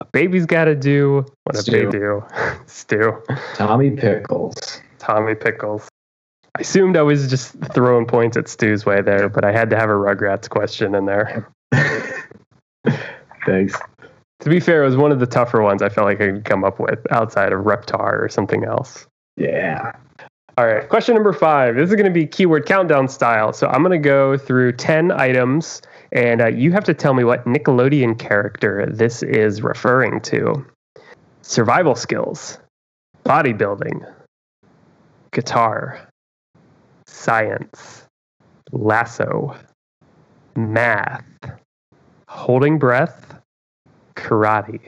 a 0.00 0.04
baby's 0.06 0.46
got 0.46 0.64
to 0.64 0.74
do 0.74 1.24
what 1.44 1.56
a 1.56 1.70
baby 1.70 1.90
do? 1.90 2.24
Stu. 2.66 3.22
Tommy 3.54 3.90
Pickles. 3.92 4.80
Tommy 4.98 5.34
Pickles. 5.34 5.88
I 6.56 6.60
assumed 6.60 6.96
I 6.96 7.02
was 7.02 7.28
just 7.28 7.54
throwing 7.72 8.06
points 8.06 8.36
at 8.36 8.46
Stu's 8.46 8.84
way 8.84 9.00
there, 9.00 9.28
but 9.28 9.44
I 9.44 9.52
had 9.52 9.70
to 9.70 9.76
have 9.76 9.88
a 9.88 9.94
Rugrats 9.94 10.50
question 10.50 10.94
in 10.94 11.06
there. 11.06 11.50
Thanks. 13.46 13.74
To 14.40 14.50
be 14.50 14.60
fair, 14.60 14.82
it 14.82 14.86
was 14.86 14.96
one 14.96 15.12
of 15.12 15.20
the 15.20 15.26
tougher 15.26 15.62
ones 15.62 15.82
I 15.82 15.88
felt 15.88 16.06
like 16.06 16.20
I 16.20 16.32
could 16.32 16.44
come 16.44 16.64
up 16.64 16.78
with 16.78 17.00
outside 17.10 17.52
of 17.52 17.64
Reptar 17.64 18.22
or 18.22 18.28
something 18.28 18.64
else. 18.64 19.06
Yeah. 19.36 19.92
All 20.58 20.66
right, 20.66 20.86
question 20.86 21.14
number 21.14 21.32
five. 21.32 21.76
This 21.76 21.88
is 21.88 21.94
going 21.94 22.04
to 22.04 22.12
be 22.12 22.26
keyword 22.26 22.66
countdown 22.66 23.08
style. 23.08 23.54
So 23.54 23.68
I'm 23.68 23.82
going 23.82 23.92
to 23.92 23.98
go 23.98 24.36
through 24.36 24.72
10 24.72 25.10
items, 25.10 25.80
and 26.12 26.42
uh, 26.42 26.48
you 26.48 26.72
have 26.72 26.84
to 26.84 26.92
tell 26.92 27.14
me 27.14 27.24
what 27.24 27.46
Nickelodeon 27.46 28.18
character 28.18 28.84
this 28.86 29.22
is 29.22 29.62
referring 29.62 30.20
to. 30.22 30.66
Survival 31.40 31.94
skills, 31.94 32.58
bodybuilding, 33.24 34.04
guitar, 35.30 36.06
science, 37.12 38.06
lasso, 38.72 39.54
math, 40.56 41.24
holding 42.28 42.78
breath, 42.78 43.34
karate, 44.16 44.80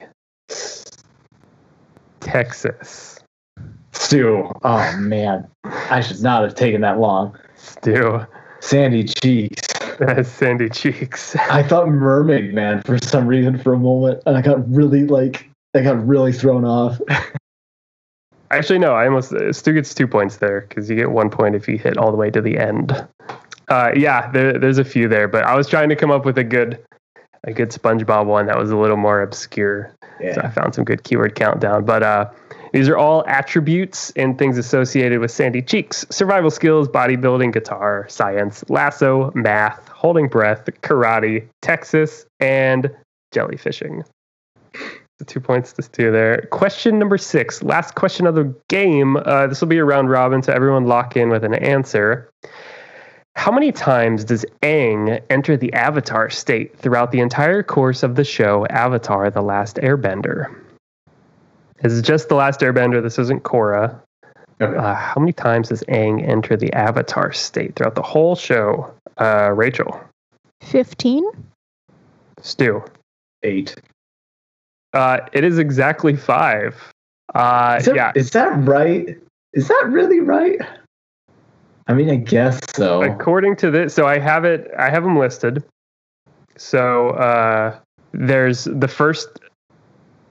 Texas. 2.20 3.20
Stu. 3.92 4.50
Oh 4.64 4.96
man, 4.98 5.46
I 5.64 6.00
should 6.00 6.20
not 6.20 6.42
have 6.42 6.54
taken 6.54 6.80
that 6.80 6.98
long. 6.98 7.38
Stu. 7.54 8.26
Sandy 8.60 9.04
Cheeks. 9.04 9.62
That's 9.98 10.28
Sandy 10.40 10.68
Cheeks. 10.68 11.36
I 11.36 11.62
thought 11.62 11.88
Mermaid 11.88 12.54
Man 12.54 12.82
for 12.82 12.98
some 12.98 13.26
reason 13.26 13.58
for 13.58 13.74
a 13.74 13.78
moment, 13.78 14.22
and 14.26 14.36
I 14.36 14.42
got 14.42 14.68
really 14.68 15.04
like 15.04 15.48
I 15.74 15.82
got 15.82 16.04
really 16.06 16.32
thrown 16.32 16.64
off. 16.64 17.00
Actually, 18.56 18.78
no. 18.78 18.94
I 18.94 19.06
almost 19.06 19.32
uh, 19.32 19.52
Stu 19.52 19.72
gets 19.72 19.94
two 19.94 20.06
points 20.06 20.36
there 20.36 20.62
because 20.68 20.88
you 20.88 20.96
get 20.96 21.10
one 21.10 21.30
point 21.30 21.54
if 21.54 21.68
you 21.68 21.78
hit 21.78 21.96
all 21.96 22.10
the 22.10 22.16
way 22.16 22.30
to 22.30 22.40
the 22.40 22.58
end. 22.58 22.92
Uh, 23.68 23.90
yeah, 23.96 24.30
there, 24.30 24.58
there's 24.58 24.78
a 24.78 24.84
few 24.84 25.08
there, 25.08 25.26
but 25.26 25.44
I 25.44 25.56
was 25.56 25.68
trying 25.68 25.88
to 25.88 25.96
come 25.96 26.10
up 26.10 26.24
with 26.24 26.38
a 26.38 26.44
good, 26.44 26.84
a 27.44 27.52
good 27.52 27.70
SpongeBob 27.70 28.26
one 28.26 28.46
that 28.46 28.58
was 28.58 28.70
a 28.70 28.76
little 28.76 28.96
more 28.96 29.22
obscure. 29.22 29.94
So 30.34 30.40
I 30.42 30.50
found 30.50 30.74
some 30.74 30.84
good 30.84 31.02
keyword 31.02 31.34
countdown. 31.34 31.84
But 31.84 32.02
uh, 32.02 32.30
these 32.72 32.88
are 32.88 32.96
all 32.96 33.24
attributes 33.26 34.10
and 34.16 34.38
things 34.38 34.58
associated 34.58 35.18
with 35.20 35.30
Sandy 35.30 35.62
Cheeks 35.62 36.06
survival 36.10 36.50
skills, 36.50 36.88
bodybuilding, 36.88 37.52
guitar, 37.52 38.06
science, 38.08 38.64
lasso, 38.68 39.32
math, 39.34 39.88
holding 39.88 40.28
breath, 40.28 40.64
karate, 40.82 41.48
Texas, 41.62 42.26
and 42.40 42.90
jellyfishing. 43.34 44.04
The 45.24 45.32
two 45.32 45.40
points 45.40 45.72
to 45.72 45.82
two 45.82 46.12
there. 46.12 46.42
Question 46.50 46.98
number 46.98 47.16
six, 47.16 47.62
last 47.62 47.94
question 47.94 48.26
of 48.26 48.34
the 48.34 48.54
game. 48.68 49.16
Uh, 49.16 49.46
this 49.46 49.60
will 49.62 49.68
be 49.68 49.78
a 49.78 49.84
round 49.84 50.10
robin, 50.10 50.42
so 50.42 50.52
everyone 50.52 50.86
lock 50.86 51.16
in 51.16 51.30
with 51.30 51.44
an 51.44 51.54
answer. 51.54 52.30
How 53.34 53.50
many 53.50 53.72
times 53.72 54.24
does 54.24 54.44
Aang 54.62 55.22
enter 55.30 55.56
the 55.56 55.72
Avatar 55.72 56.28
state 56.28 56.78
throughout 56.78 57.10
the 57.10 57.20
entire 57.20 57.62
course 57.62 58.02
of 58.02 58.16
the 58.16 58.24
show 58.24 58.66
Avatar 58.66 59.30
The 59.30 59.40
Last 59.40 59.76
Airbender? 59.76 60.54
This 61.80 61.92
is 61.92 62.02
just 62.02 62.28
The 62.28 62.34
Last 62.34 62.60
Airbender. 62.60 63.02
This 63.02 63.18
isn't 63.18 63.44
Korra. 63.44 63.98
Okay. 64.60 64.76
Uh, 64.76 64.94
how 64.94 65.18
many 65.18 65.32
times 65.32 65.70
does 65.70 65.82
Aang 65.84 66.22
enter 66.28 66.54
the 66.54 66.72
Avatar 66.74 67.32
state 67.32 67.76
throughout 67.76 67.94
the 67.94 68.02
whole 68.02 68.36
show? 68.36 68.92
Uh, 69.18 69.52
Rachel, 69.54 69.98
15? 70.60 71.24
Stu. 72.42 72.84
Eight. 73.42 73.74
Uh, 74.94 75.20
it 75.32 75.44
is 75.44 75.58
exactly 75.58 76.16
five. 76.16 76.74
Uh, 77.34 77.76
Is 77.80 77.86
that, 77.86 77.94
yeah, 77.96 78.12
is 78.14 78.30
that 78.30 78.48
right? 78.66 79.18
Is 79.52 79.68
that 79.68 79.86
really 79.90 80.20
right? 80.20 80.58
I 81.86 81.92
mean, 81.92 82.08
I 82.08 82.16
guess 82.16 82.60
so. 82.76 83.02
according 83.02 83.56
to 83.56 83.70
this 83.70 83.92
so 83.94 84.06
i 84.06 84.18
have 84.18 84.44
it 84.44 84.70
i 84.78 84.88
have 84.88 85.02
them 85.04 85.18
listed 85.18 85.62
so 86.56 87.10
uh 87.10 87.78
there's 88.12 88.64
the 88.64 88.88
first 88.88 89.28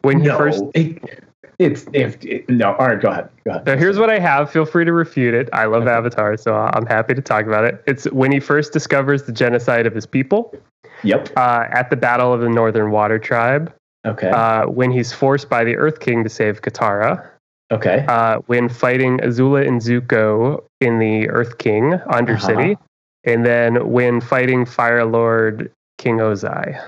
when 0.01 0.19
he 0.19 0.27
no, 0.27 0.37
first 0.37 0.63
it, 0.73 1.21
it's 1.59 1.85
if 1.93 2.23
it, 2.25 2.49
no. 2.49 2.73
All 2.75 2.87
right, 2.87 2.99
go 2.99 3.09
ahead. 3.09 3.29
Go 3.45 3.51
ahead. 3.51 3.65
so 3.65 3.77
here's 3.77 3.99
what 3.99 4.09
i 4.09 4.17
have 4.17 4.49
feel 4.49 4.65
free 4.65 4.83
to 4.85 4.93
refute 4.93 5.33
it 5.35 5.47
i 5.53 5.65
love 5.65 5.83
Okay. 5.83 5.91
avatar 5.91 6.37
so 6.37 6.55
i'm 6.55 6.85
happy 6.87 7.13
to 7.13 7.21
talk 7.21 7.45
about 7.45 7.65
it 7.65 7.83
it's 7.85 8.05
when 8.05 8.31
he 8.31 8.39
first 8.39 8.73
discovers 8.73 9.23
the 9.23 9.31
genocide 9.31 9.85
of 9.85 9.93
his 9.93 10.05
people 10.07 10.55
Yep. 11.03 11.29
uh, 11.35 11.65
at 11.71 11.89
the 11.89 11.97
battle 11.97 12.33
of 12.33 12.39
the 12.41 12.49
northern 12.49 12.89
water 12.89 13.19
tribe 13.19 13.71
Okay. 14.05 14.29
uh, 14.29 14.67
when 14.67 14.91
he's 14.91 15.13
forced 15.13 15.49
by 15.49 15.63
the 15.63 15.77
earth 15.77 15.99
king 15.99 16.23
to 16.23 16.29
save 16.29 16.61
katara 16.61 17.25
okay. 17.71 18.05
uh, 18.07 18.39
when 18.47 18.67
fighting 18.67 19.19
azula 19.19 19.65
and 19.65 19.81
zuko 19.81 20.63
in 20.81 20.99
the 20.99 21.29
earth 21.29 21.57
king 21.57 21.91
undercity 22.11 22.75
and 23.23 23.45
then 23.45 23.89
when 23.89 24.19
fighting 24.19 24.65
fire 24.65 25.05
lord 25.05 25.71
king 25.97 26.17
ozai 26.17 26.81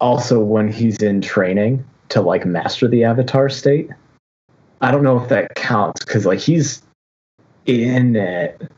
also, 0.00 0.40
when 0.40 0.70
he's 0.70 0.98
in 0.98 1.20
training 1.20 1.84
to 2.10 2.20
like 2.20 2.46
master 2.46 2.88
the 2.88 3.04
avatar 3.04 3.48
state, 3.48 3.90
I 4.80 4.90
don't 4.90 5.02
know 5.02 5.20
if 5.20 5.28
that 5.28 5.54
counts 5.56 6.04
because 6.04 6.24
like 6.24 6.38
he's 6.38 6.82
in 7.66 8.16
it, 8.16 8.70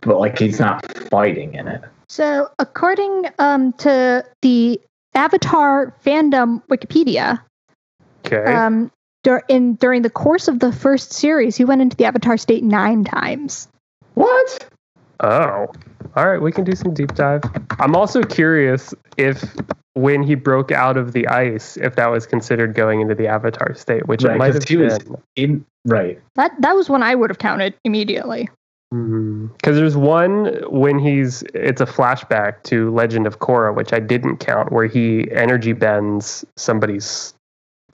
but 0.00 0.18
like 0.18 0.38
he's 0.38 0.58
not 0.58 0.84
fighting 1.08 1.54
in 1.54 1.68
it. 1.68 1.82
So, 2.08 2.50
according 2.58 3.26
um, 3.38 3.72
to 3.74 4.24
the 4.42 4.80
Avatar 5.16 5.92
fandom 6.04 6.62
Wikipedia, 6.68 7.40
Okay. 8.26 8.44
um, 8.52 8.90
dur- 9.24 9.42
in 9.48 9.74
during 9.74 10.02
the 10.02 10.10
course 10.10 10.46
of 10.48 10.60
the 10.60 10.72
first 10.72 11.12
series, 11.12 11.56
he 11.56 11.64
went 11.64 11.80
into 11.82 11.96
the 11.96 12.04
Avatar 12.04 12.36
state 12.36 12.62
nine 12.62 13.04
times. 13.04 13.68
What? 14.14 14.68
oh. 15.20 15.66
All 16.14 16.26
right, 16.26 16.40
we 16.40 16.50
can 16.50 16.64
do 16.64 16.74
some 16.74 16.94
deep 16.94 17.14
dive. 17.14 17.42
I'm 17.78 17.94
also 17.94 18.22
curious 18.22 18.94
if 19.18 19.54
when 19.94 20.22
he 20.22 20.34
broke 20.34 20.72
out 20.72 20.96
of 20.96 21.12
the 21.12 21.26
ice, 21.28 21.76
if 21.76 21.96
that 21.96 22.06
was 22.10 22.26
considered 22.26 22.74
going 22.74 23.00
into 23.02 23.14
the 23.14 23.26
avatar 23.26 23.74
state, 23.74 24.06
which 24.06 24.24
it 24.24 24.34
might 24.36 24.54
have 24.54 24.64
he 24.64 24.76
was- 24.78 24.98
been. 24.98 25.16
In 25.36 25.64
right. 25.84 26.18
That 26.36 26.52
that 26.60 26.74
was 26.74 26.88
when 26.88 27.02
I 27.02 27.14
would 27.14 27.28
have 27.28 27.38
counted 27.38 27.74
immediately. 27.84 28.48
Because 28.90 29.76
there's 29.76 29.96
one 29.96 30.54
when 30.68 30.98
he's 30.98 31.42
it's 31.54 31.80
a 31.80 31.86
flashback 31.86 32.62
to 32.64 32.90
Legend 32.94 33.26
of 33.26 33.40
Korra, 33.40 33.74
which 33.74 33.92
I 33.92 33.98
didn't 33.98 34.38
count, 34.38 34.70
where 34.70 34.86
he 34.86 35.28
energy 35.32 35.72
bends 35.72 36.44
somebody's 36.56 37.34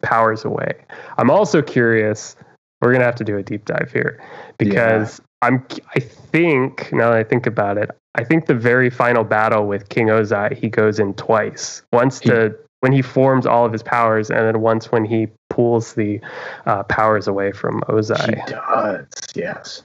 powers 0.02 0.44
away. 0.44 0.72
I'm 1.16 1.30
also 1.30 1.62
curious. 1.62 2.36
We're 2.80 2.92
gonna 2.92 3.04
have 3.04 3.14
to 3.16 3.24
do 3.24 3.38
a 3.38 3.42
deep 3.42 3.64
dive 3.64 3.90
here 3.92 4.22
because 4.58 5.20
I'm. 5.40 5.66
I 5.94 6.00
think 6.00 6.92
now 6.92 7.10
that 7.10 7.18
I 7.18 7.24
think 7.24 7.46
about 7.46 7.78
it, 7.78 7.90
I 8.16 8.24
think 8.24 8.46
the 8.46 8.54
very 8.54 8.90
final 8.90 9.24
battle 9.24 9.66
with 9.66 9.88
King 9.88 10.08
Ozai, 10.08 10.56
he 10.56 10.68
goes 10.68 10.98
in 10.98 11.14
twice. 11.14 11.82
Once 11.92 12.20
He- 12.20 12.28
to 12.30 12.54
when 12.80 12.92
he 12.92 13.00
forms 13.00 13.46
all 13.46 13.64
of 13.64 13.72
his 13.72 13.82
powers, 13.82 14.28
and 14.28 14.40
then 14.40 14.60
once 14.60 14.90
when 14.90 15.04
he 15.04 15.28
pulls 15.48 15.94
the 15.94 16.20
uh, 16.66 16.82
powers 16.82 17.28
away 17.28 17.52
from 17.52 17.80
Ozai. 17.82 18.44
He 18.44 18.52
does. 18.52 19.06
Yes. 19.34 19.84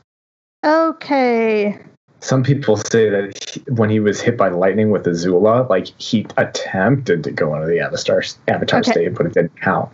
Okay. 0.64 1.78
Some 2.20 2.44
people 2.44 2.78
say 2.78 3.10
that 3.10 3.50
he, 3.50 3.62
when 3.72 3.90
he 3.90 4.00
was 4.00 4.20
hit 4.20 4.38
by 4.38 4.50
lightning 4.50 4.90
with 4.90 5.06
Azula, 5.06 5.70
like 5.70 5.88
he 6.00 6.26
attempted 6.38 7.24
to 7.24 7.32
go 7.32 7.54
into 7.56 7.68
the 7.68 7.80
Avatar 7.80 8.24
Avatar 8.48 8.80
Okay. 8.80 8.92
state, 8.92 9.16
but 9.16 9.28
it 9.28 9.34
didn't 9.34 9.60
count. 9.62 9.90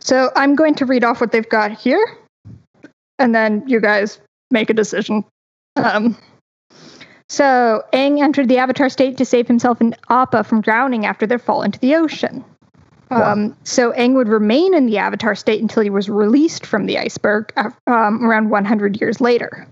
So 0.00 0.30
I'm 0.36 0.54
going 0.54 0.74
to 0.76 0.86
read 0.86 1.04
off 1.04 1.20
what 1.20 1.32
they've 1.32 1.48
got 1.48 1.70
here, 1.70 2.04
and 3.18 3.34
then 3.34 3.62
you 3.66 3.80
guys 3.80 4.20
make 4.50 4.70
a 4.70 4.74
decision. 4.74 5.24
Um, 5.76 6.16
so 7.28 7.84
Aang 7.92 8.22
entered 8.22 8.48
the 8.48 8.58
Avatar 8.58 8.88
state 8.88 9.16
to 9.18 9.24
save 9.24 9.46
himself 9.46 9.80
and 9.80 9.96
Appa 10.08 10.44
from 10.44 10.60
drowning 10.60 11.04
after 11.04 11.26
their 11.26 11.38
fall 11.38 11.62
into 11.62 11.78
the 11.78 11.94
ocean. 11.94 12.44
Um, 13.10 13.56
so 13.64 13.92
Aang 13.92 14.14
would 14.14 14.28
remain 14.28 14.74
in 14.74 14.86
the 14.86 14.98
Avatar 14.98 15.34
state 15.34 15.60
until 15.60 15.82
he 15.82 15.90
was 15.90 16.08
released 16.08 16.66
from 16.66 16.86
the 16.86 16.98
iceberg 16.98 17.52
um, 17.86 18.24
around 18.24 18.50
100 18.50 19.00
years 19.00 19.20
later. 19.20 19.66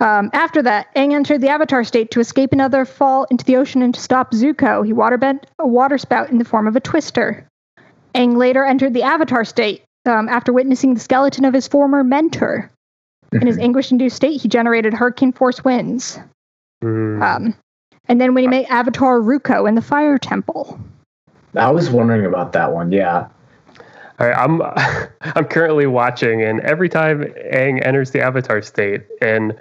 Um, 0.00 0.30
after 0.32 0.62
that, 0.62 0.94
Aang 0.94 1.12
entered 1.12 1.42
the 1.42 1.50
Avatar 1.50 1.84
state 1.84 2.10
to 2.12 2.20
escape 2.20 2.52
another 2.52 2.84
fall 2.86 3.26
into 3.30 3.44
the 3.44 3.56
ocean 3.56 3.82
and 3.82 3.94
to 3.94 4.00
stop 4.00 4.32
Zuko. 4.32 4.84
He 4.84 4.94
waterbent 4.94 5.44
a 5.58 5.66
waterspout 5.66 6.30
in 6.30 6.38
the 6.38 6.44
form 6.44 6.66
of 6.66 6.74
a 6.74 6.80
twister. 6.80 7.46
Aang 8.14 8.36
later 8.36 8.64
entered 8.64 8.94
the 8.94 9.02
Avatar 9.02 9.44
state 9.44 9.84
um, 10.06 10.28
after 10.28 10.52
witnessing 10.52 10.94
the 10.94 11.00
skeleton 11.00 11.44
of 11.44 11.52
his 11.52 11.68
former 11.68 12.02
mentor. 12.02 12.70
In 13.32 13.46
his 13.46 13.58
anguish-induced 13.58 14.16
state, 14.16 14.40
he 14.40 14.48
generated 14.48 14.92
hurricane 14.92 15.32
force 15.32 15.62
winds. 15.62 16.18
Hmm. 16.82 17.22
Um, 17.22 17.54
and 18.08 18.20
then 18.20 18.34
when 18.34 18.42
he 18.42 18.48
met 18.48 18.68
Avatar 18.70 19.20
Roku 19.20 19.66
in 19.66 19.76
the 19.76 19.82
Fire 19.82 20.18
Temple. 20.18 20.80
I 21.54 21.70
was 21.70 21.90
wondering 21.90 22.26
about 22.26 22.52
that 22.54 22.72
one. 22.72 22.90
Yeah. 22.90 23.28
All 24.18 24.26
right, 24.26 24.36
I'm 24.36 24.60
I'm 25.36 25.44
currently 25.44 25.86
watching, 25.86 26.42
and 26.42 26.60
every 26.60 26.88
time 26.88 27.22
Aang 27.52 27.84
enters 27.86 28.10
the 28.10 28.20
Avatar 28.20 28.62
state, 28.62 29.06
and 29.20 29.56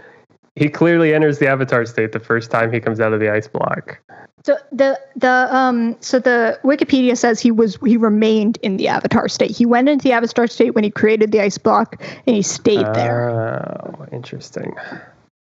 he 0.55 0.69
clearly 0.69 1.13
enters 1.13 1.39
the 1.39 1.47
Avatar 1.47 1.85
state 1.85 2.11
the 2.11 2.19
first 2.19 2.51
time 2.51 2.71
he 2.71 2.79
comes 2.79 2.99
out 2.99 3.13
of 3.13 3.19
the 3.19 3.31
ice 3.31 3.47
block. 3.47 3.99
So 4.45 4.57
the 4.71 4.99
the 5.15 5.53
um 5.53 5.97
so 5.99 6.19
the 6.19 6.59
Wikipedia 6.63 7.17
says 7.17 7.39
he 7.39 7.51
was 7.51 7.77
he 7.85 7.97
remained 7.97 8.57
in 8.61 8.77
the 8.77 8.87
Avatar 8.87 9.27
state. 9.27 9.51
He 9.51 9.65
went 9.65 9.89
into 9.89 10.03
the 10.03 10.13
Avatar 10.13 10.47
state 10.47 10.75
when 10.75 10.83
he 10.83 10.89
created 10.89 11.31
the 11.31 11.41
ice 11.41 11.57
block, 11.57 12.01
and 12.25 12.35
he 12.35 12.41
stayed 12.41 12.85
there. 12.93 13.29
Oh, 13.29 14.05
interesting. 14.11 14.75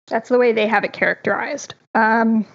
That's 0.07 0.29
the 0.29 0.39
way 0.39 0.53
they 0.53 0.69
have 0.69 0.85
it 0.85 0.93
characterized. 0.93 1.75
Um, 1.95 2.47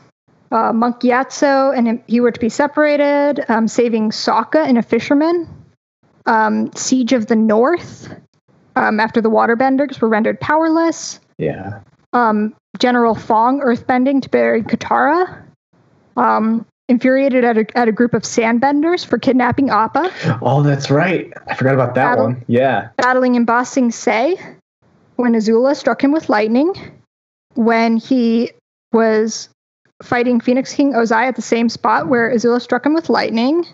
uh, 0.52 0.72
Monk 0.72 1.02
Gyatso 1.02 1.76
and 1.78 1.88
him, 1.88 2.04
he 2.08 2.22
were 2.22 2.32
to 2.32 2.40
be 2.40 2.50
separated, 2.50 3.44
um, 3.50 3.68
saving 3.68 4.12
Sokka 4.12 4.66
and 4.66 4.78
a 4.78 4.82
fisherman. 4.82 5.48
Um, 6.26 6.72
Siege 6.76 7.14
of 7.14 7.28
the 7.28 7.36
North, 7.36 8.14
um, 8.76 9.00
after 9.00 9.22
the 9.22 9.30
waterbenders 9.30 10.00
were 10.00 10.08
rendered 10.08 10.40
powerless. 10.40 11.20
Yeah. 11.38 11.80
Um, 12.14 12.54
General 12.80 13.16
Fong 13.16 13.62
earthbending 13.62 14.22
to 14.24 14.30
bury 14.30 14.64
Katara. 14.64 15.44
Um, 16.18 16.66
infuriated 16.90 17.46
at 17.46 17.58
a, 17.58 17.78
at 17.78 17.88
a 17.88 17.92
group 17.92 18.14
of 18.14 18.24
sandbenders 18.24 19.06
for 19.06 19.18
kidnapping 19.18 19.70
Appa. 19.70 20.12
Oh, 20.42 20.62
that's 20.62 20.92
right. 20.92 21.32
I 21.48 21.56
forgot 21.56 21.74
about 21.74 21.96
that 21.96 22.12
Battle- 22.16 22.26
one. 22.26 22.44
Yeah. 22.48 22.90
battling 22.98 23.36
in 23.36 23.46
Ba 23.46 23.64
Sing 23.64 23.92
Se 23.92 24.38
when 25.16 25.34
Azula 25.34 25.76
struck 25.76 26.04
him 26.04 26.12
with 26.12 26.28
lightning, 26.28 26.74
when 27.54 27.96
he 27.96 28.52
was 28.92 29.48
fighting 30.04 30.42
Phoenix 30.42 30.74
King 30.74 30.94
Ozai 30.94 31.28
at 31.28 31.36
the 31.38 31.42
same 31.42 31.70
spot 31.70 32.08
where 32.08 32.34
Azula 32.34 32.60
struck 32.62 32.86
him 32.86 32.94
with 32.94 33.10
lightning. 33.10 33.66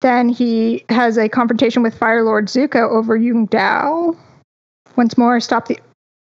Then 0.00 0.28
he 0.28 0.84
has 0.88 1.16
a 1.16 1.28
confrontation 1.28 1.82
with 1.84 1.96
Fire 1.96 2.24
Lord 2.24 2.46
Zuko 2.46 2.90
over 2.90 3.16
Yu 3.16 3.46
Dao. 3.46 4.16
Once 4.96 5.16
more, 5.16 5.38
stop 5.40 5.68
the 5.68 5.78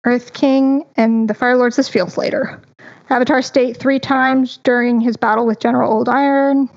Earth 0.06 0.34
King 0.34 0.86
and 0.96 1.30
the 1.30 1.34
Fire 1.34 1.58
Lords. 1.58 1.76
This 1.76 1.90
feels 1.90 2.18
later. 2.18 2.62
Avatar 3.10 3.42
State 3.42 3.78
three 3.78 4.00
times 4.00 4.58
during 4.64 5.02
his 5.02 5.18
battle 5.18 5.46
with 5.46 5.60
General 5.60 5.92
Old 5.92 6.10
Iron. 6.10 6.70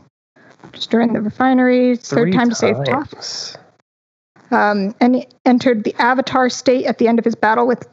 Just 0.72 0.90
during 0.90 1.12
the 1.12 1.20
refineries. 1.20 2.00
Third 2.08 2.32
time 2.32 2.48
to 2.48 2.54
save 2.54 2.76
Toph 2.76 3.56
um, 4.52 4.94
and 5.00 5.16
he 5.16 5.26
entered 5.44 5.84
the 5.84 5.94
Avatar 5.98 6.50
state 6.50 6.84
at 6.84 6.98
the 6.98 7.08
end 7.08 7.18
of 7.18 7.24
his 7.24 7.34
battle 7.34 7.66
with 7.66 7.88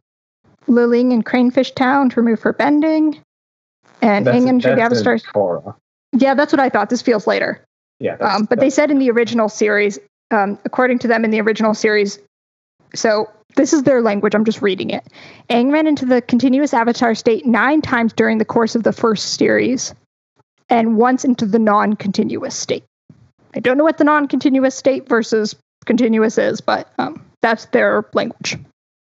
Liling 0.67 1.13
in 1.13 1.23
Cranefish 1.23 1.73
Town 1.73 2.09
to 2.09 2.21
remove 2.21 2.41
her 2.41 2.53
bending. 2.53 3.19
And 4.01 4.27
That's, 4.27 4.37
Aang 4.37 4.47
entered 4.47 4.77
the 4.77 4.81
Avatar. 4.81 5.17
Korra. 5.17 5.75
Yeah, 6.11 6.33
that's 6.33 6.53
what 6.53 6.59
I 6.59 6.69
thought. 6.69 6.89
This 6.89 7.01
feels 7.01 7.27
later. 7.27 7.63
Yeah, 7.99 8.15
Um, 8.15 8.45
but 8.45 8.59
they 8.59 8.69
said 8.69 8.91
in 8.91 8.99
the 8.99 9.09
original 9.11 9.49
series, 9.49 9.99
um, 10.31 10.57
according 10.63 10.99
to 10.99 11.07
them 11.07 11.25
in 11.25 11.31
the 11.31 11.41
original 11.41 11.73
series, 11.73 12.19
so 12.95 13.29
this 13.55 13.73
is 13.73 13.83
their 13.83 14.01
language. 14.01 14.35
I'm 14.35 14.45
just 14.45 14.61
reading 14.61 14.89
it. 14.89 15.05
Aang 15.49 15.71
ran 15.71 15.87
into 15.87 16.05
the 16.05 16.21
continuous 16.21 16.73
avatar 16.73 17.15
state 17.15 17.45
nine 17.45 17.81
times 17.81 18.13
during 18.13 18.37
the 18.37 18.45
course 18.45 18.75
of 18.75 18.83
the 18.83 18.93
first 18.93 19.33
series, 19.33 19.93
and 20.69 20.97
once 20.97 21.25
into 21.25 21.45
the 21.45 21.59
non-continuous 21.59 22.55
state. 22.55 22.83
I 23.55 23.59
don't 23.59 23.77
know 23.77 23.83
what 23.83 23.97
the 23.97 24.03
non-continuous 24.03 24.75
state 24.75 25.09
versus 25.09 25.55
continuous 25.85 26.37
is, 26.37 26.61
but 26.61 26.91
um, 26.99 27.25
that's 27.41 27.65
their 27.67 28.05
language. 28.13 28.57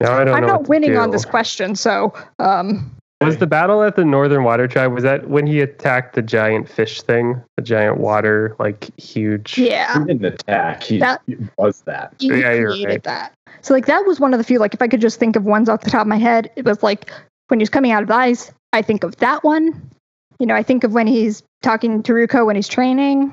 No, 0.01 0.13
I 0.13 0.25
don't 0.25 0.35
I'm 0.35 0.47
not 0.47 0.69
winning 0.69 0.97
on 0.99 1.11
this 1.11 1.25
question, 1.25 1.75
so 1.75 2.13
um, 2.39 2.95
Was 3.23 3.39
the 3.39 3.47
battle 3.47 3.83
at 3.83 3.97
the 3.97 4.05
Northern 4.05 4.45
Water 4.45 4.69
Tribe? 4.69 4.93
Was 4.93 5.03
that 5.03 5.29
when 5.29 5.47
he 5.47 5.61
attacked 5.61 6.15
the 6.15 6.23
giant 6.23 6.69
fish 6.69 7.01
thing, 7.01 7.41
the 7.57 7.63
giant 7.63 7.97
water, 7.99 8.55
like 8.59 8.89
huge? 9.01 9.57
yeah. 9.57 9.99
he 10.01 10.05
didn't 10.05 10.25
attack. 10.27 10.83
He, 10.83 10.99
That- 10.99 11.23
he 11.27 11.37
was 11.57 11.81
that. 11.83 12.13
you 12.21 12.35
Yeah, 12.37 12.53
you're 12.53 12.71
created 12.73 12.89
right. 12.89 13.03
that. 13.05 13.33
So 13.63 13.73
like 13.73 13.87
that 13.87 14.05
was 14.07 14.21
one 14.21 14.35
of 14.35 14.39
the 14.39 14.45
few 14.45 14.59
like 14.59 14.75
if 14.75 14.83
I 14.83 14.87
could 14.89 15.01
just 15.01 15.19
think 15.19 15.35
of 15.35 15.45
ones 15.45 15.69
off 15.69 15.81
the 15.81 15.91
top 15.91 16.03
of 16.03 16.07
my 16.09 16.19
head, 16.19 16.51
it 16.57 16.65
was 16.67 16.83
like 16.83 17.11
when 17.49 17.59
he's 17.59 17.71
coming 17.71 17.91
out 17.91 18.03
of 18.03 18.09
the 18.09 18.15
ice, 18.15 18.53
I 18.75 18.83
think 18.83 19.03
of 19.03 19.17
that 19.17 19.43
one. 19.43 19.91
You 20.39 20.47
know, 20.47 20.55
I 20.55 20.63
think 20.63 20.85
of 20.85 20.93
when 20.93 21.07
he's 21.07 21.43
talking 21.63 22.03
to 22.03 22.13
Roku 22.15 22.45
when 22.45 22.55
he's 22.55 22.69
training. 22.69 23.33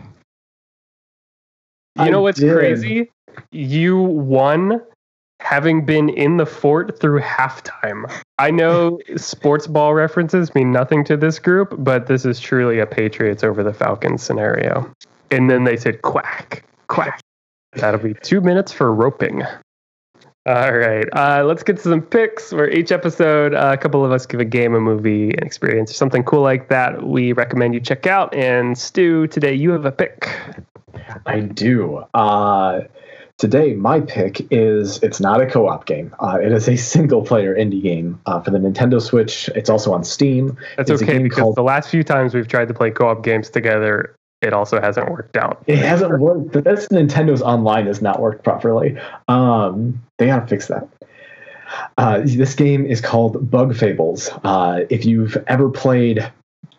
You 2.00 2.10
know 2.10 2.22
what's 2.22 2.39
did. 2.39 2.56
crazy? 2.56 3.12
You 3.52 4.02
won 4.02 4.82
having 5.39 5.86
been 5.86 6.10
in 6.10 6.38
the 6.38 6.46
fort 6.46 7.00
through 7.00 7.22
halftime. 7.22 8.12
I 8.38 8.52
know 8.52 9.00
sports 9.17 9.67
ball 9.67 9.93
references 9.93 10.54
mean 10.56 10.72
nothing 10.72 11.04
to 11.06 11.17
this 11.17 11.39
group, 11.39 11.76
but 11.78 12.08
this 12.08 12.26
is 12.26 12.39
truly 12.39 12.80
a 12.80 12.86
Patriots 12.86 13.43
over 13.43 13.63
the 13.63 13.74
Falcons 13.74 14.24
scenario. 14.24 14.91
And 15.32 15.50
then 15.50 15.63
they 15.63 15.78
said 15.78 16.02
quack, 16.02 16.63
quack. 16.88 17.19
That'll 17.74 18.00
be 18.00 18.13
two 18.13 18.41
minutes 18.41 18.72
for 18.72 18.93
roping. 18.93 19.43
All 20.46 20.74
right, 20.74 21.08
uh, 21.13 21.43
let's 21.46 21.63
get 21.63 21.78
to 21.78 21.84
some 21.84 22.02
picks. 22.02 22.52
Where 22.52 22.69
each 22.69 22.91
episode, 22.91 23.54
uh, 23.54 23.72
a 23.74 23.78
couple 23.78 24.04
of 24.04 24.12
us 24.12 24.26
give 24.26 24.41
a 24.41 24.46
game, 24.46 24.76
a 24.76 24.80
movie, 24.82 25.30
an 25.30 25.46
experience, 25.46 25.89
or 25.89 25.93
something 25.93 26.22
cool 26.24 26.41
like 26.41 26.67
that. 26.67 27.02
We 27.02 27.32
recommend 27.32 27.74
you 27.74 27.80
check 27.80 28.08
out. 28.08 28.34
And 28.34 28.78
Stu, 28.78 29.28
today 29.28 29.54
you 29.54 29.72
have 29.72 29.86
a 29.86 29.91
pick. 29.91 30.28
I 31.26 31.39
do. 31.39 32.04
Uh, 32.13 32.82
today, 33.38 33.74
my 33.74 34.00
pick 34.02 34.46
is 34.52 35.02
it's 35.04 35.19
not 35.19 35.41
a 35.41 35.46
co 35.46 35.67
op 35.67 35.86
game. 35.86 36.13
Uh, 36.19 36.38
it 36.41 36.52
is 36.52 36.67
a 36.67 36.76
single 36.93 37.24
player 37.26 37.56
indie 37.56 37.82
game 37.82 38.19
uh, 38.26 38.39
for 38.41 38.52
the 38.52 38.58
Nintendo 38.60 39.02
Switch. 39.02 39.50
It's 39.56 39.69
also 39.69 39.93
on 39.93 40.04
Steam. 40.04 40.58
That's 40.78 40.89
It's 40.89 41.02
okay 41.04 41.19
because 41.19 41.39
called- 41.39 41.56
the 41.56 41.63
last 41.63 41.89
few 41.89 42.04
times 42.04 42.34
we've 42.34 42.48
tried 42.48 42.67
to 42.67 42.74
play 42.74 42.91
co-op 42.91 43.24
games 43.24 43.50
together, 43.50 44.15
it 44.41 44.54
also 44.54 44.82
hasn't 44.82 45.10
worked 45.10 45.38
out. 45.38 45.63
It 45.67 45.78
hasn't 45.78 46.19
worked. 46.19 46.52
That's 46.63 46.88
Nintendo's 46.89 47.41
online 47.41 47.88
has 47.88 48.02
not 48.02 48.19
worked 48.19 48.43
properly. 48.43 48.98
Um, 49.28 50.02
they 50.17 50.28
gotta 50.28 50.48
fix 50.48 50.67
that. 50.67 50.88
Uh, 51.98 52.22
this 52.24 52.54
game 52.54 52.86
is 52.86 53.02
called 53.02 53.50
Bug 53.50 53.76
Fables. 53.76 54.30
Uh, 54.43 54.82
if 54.89 55.06
you've 55.06 55.38
ever 55.48 55.69
played 55.69 56.30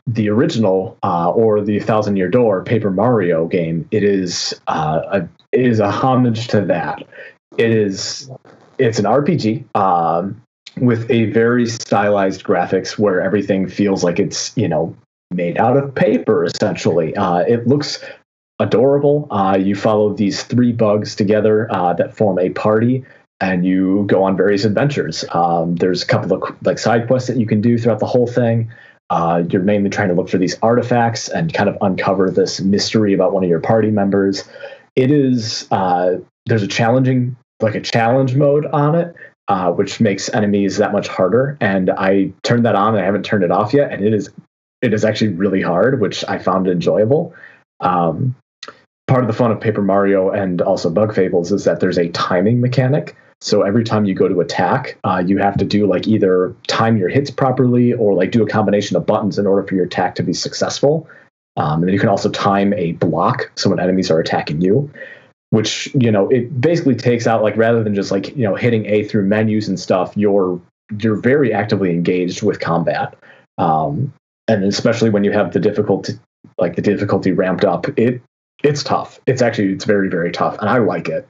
the 0.07 0.29
original 0.29 0.99
uh, 1.03 1.31
or 1.31 1.63
the 1.63 1.81
Thousand 1.81 2.17
Year 2.17 2.29
Door 2.29 2.65
Paper 2.65 2.91
Mario 2.91 3.47
game, 3.47 3.89
it 3.91 4.03
is 4.03 4.59
uh, 4.69 5.01
a 5.11 5.29
it 5.53 5.67
is 5.67 5.81
a 5.81 5.91
homage 5.91 6.49
to 6.49 6.61
that. 6.63 7.03
It 7.57 7.71
is 7.71 8.31
it's 8.79 8.99
an 8.99 9.05
RPG 9.05 9.65
um, 9.77 10.41
with 10.79 11.11
a 11.11 11.31
very 11.31 11.67
stylized 11.67 12.45
graphics 12.45 12.99
where 12.99 13.23
everything 13.23 13.69
feels 13.69 14.05
like 14.05 14.19
it's 14.19 14.55
you 14.57 14.69
know 14.69 14.95
made 15.31 15.59
out 15.59 15.77
of 15.77 15.95
paper 15.95 16.45
essentially. 16.45 17.17
Uh, 17.17 17.39
it 17.39 17.67
looks 17.67 18.05
adorable. 18.61 19.27
Uh, 19.31 19.57
you 19.59 19.75
follow 19.75 20.13
these 20.13 20.43
three 20.43 20.73
bugs 20.73 21.17
together 21.17 21.69
uh, 21.73 21.93
that 21.95 22.15
form 22.15 22.39
a 22.39 22.51
party, 22.51 23.05
and 23.41 23.65
you 23.65 24.05
go 24.07 24.23
on 24.23 24.37
various 24.37 24.65
adventures. 24.65 25.25
Um, 25.33 25.77
there's 25.77 26.03
a 26.03 26.07
couple 26.07 26.35
of 26.35 26.57
like 26.63 26.79
side 26.79 27.07
quests 27.07 27.29
that 27.29 27.39
you 27.39 27.47
can 27.47 27.61
do 27.61 27.79
throughout 27.79 28.01
the 28.01 28.07
whole 28.07 28.27
thing. 28.27 28.71
Uh, 29.11 29.43
you're 29.51 29.63
mainly 29.63 29.91
trying 29.91 30.09
to 30.09 30.15
look 30.15 30.29
for 30.29 30.39
these 30.39 30.59
artifacts 30.63 31.29
and 31.29 31.53
kind 31.53 31.69
of 31.69 31.77
uncover 31.81 32.31
this 32.31 32.61
mystery 32.61 33.13
about 33.15 33.33
one 33.33 33.45
of 33.45 33.51
your 33.51 33.61
party 33.61 33.91
members. 33.91 34.45
It 34.97 35.11
is 35.11 35.69
uh, 35.71 36.17
there's 36.47 36.63
a 36.63 36.69
challenging 36.69 37.37
like 37.61 37.75
a 37.75 37.81
challenge 37.81 38.35
mode 38.35 38.67
on 38.67 38.95
it. 38.95 39.15
Uh, 39.47 39.71
which 39.71 40.01
makes 40.01 40.33
enemies 40.33 40.79
that 40.79 40.91
much 40.91 41.07
harder, 41.07 41.59
and 41.61 41.91
I 41.91 42.33
turned 42.45 42.65
that 42.65 42.77
on 42.77 42.95
and 42.95 43.03
I 43.03 43.05
haven't 43.05 43.25
turned 43.25 43.45
it 43.45 43.51
off 43.51 43.75
yet, 43.75 43.93
and 43.93 44.03
it 44.03 44.15
is 44.15 44.31
it 44.81 44.95
is 44.95 45.05
actually 45.05 45.35
really 45.35 45.61
hard, 45.61 46.01
which 46.01 46.25
I 46.27 46.39
found 46.39 46.67
enjoyable. 46.67 47.35
Um, 47.81 48.35
part 49.07 49.23
of 49.23 49.27
the 49.27 49.35
fun 49.35 49.51
of 49.51 49.61
Paper 49.61 49.83
Mario 49.83 50.31
and 50.31 50.63
also 50.63 50.91
Bug 50.91 51.15
Fables 51.15 51.53
is 51.53 51.65
that 51.65 51.81
there's 51.81 51.99
a 51.99 52.09
timing 52.11 52.61
mechanic. 52.61 53.17
So 53.45 53.61
every 53.61 53.85
time 53.85 54.07
you 54.07 54.15
go 54.15 54.27
to 54.27 54.41
attack, 54.41 54.99
uh, 55.05 55.23
you 55.25 55.37
have 55.37 55.59
to 55.59 55.67
do 55.67 55.87
like 55.87 56.09
either 56.09 56.57
time 56.67 56.97
your 56.97 57.11
hits 57.11 57.31
properly 57.31 57.93
or 57.93 58.15
like 58.15 58.31
do 58.31 58.43
a 58.43 58.49
combination 58.49 58.97
of 58.97 59.05
buttons 59.05 59.39
in 59.39 59.47
order 59.47 59.67
for 59.67 59.75
your 59.75 59.85
attack 59.85 60.15
to 60.15 60.23
be 60.23 60.33
successful. 60.33 61.07
Um, 61.59 61.75
and 61.75 61.85
then 61.85 61.93
you 61.93 62.01
can 62.01 62.09
also 62.09 62.31
time 62.31 62.73
a 62.73 62.93
block 62.93 63.53
so 63.55 63.69
when 63.69 63.79
enemies 63.79 64.11
are 64.11 64.19
attacking 64.19 64.63
you, 64.63 64.91
which 65.51 65.95
you 65.95 66.11
know 66.11 66.29
it 66.31 66.59
basically 66.59 66.97
takes 66.97 67.27
out 67.27 67.43
like 67.43 67.57
rather 67.57 67.85
than 67.85 67.95
just 67.95 68.11
like 68.11 68.35
you 68.35 68.45
know 68.45 68.55
hitting 68.55 68.87
A 68.87 69.05
through 69.05 69.27
menus 69.27 69.69
and 69.69 69.79
stuff, 69.79 70.17
you're 70.17 70.59
you're 70.99 71.17
very 71.17 71.53
actively 71.53 71.91
engaged 71.91 72.43
with 72.43 72.61
combat. 72.61 73.15
Um, 73.59 74.13
and 74.49 74.65
especially 74.65 75.11
when 75.11 75.23
you 75.23 75.33
have 75.33 75.53
the 75.53 75.61
difficulty 75.61 76.15
like 76.59 76.77
the 76.77 76.83
difficulty 76.83 77.33
ramped 77.33 77.65
up 77.65 77.87
it 77.99 78.23
it's 78.63 78.83
tough 78.83 79.21
it's 79.27 79.43
actually 79.43 79.73
it's 79.73 79.85
very 79.85 80.09
very 80.09 80.31
tough 80.31 80.57
and 80.59 80.69
i 80.69 80.79
like 80.79 81.09
it 81.09 81.27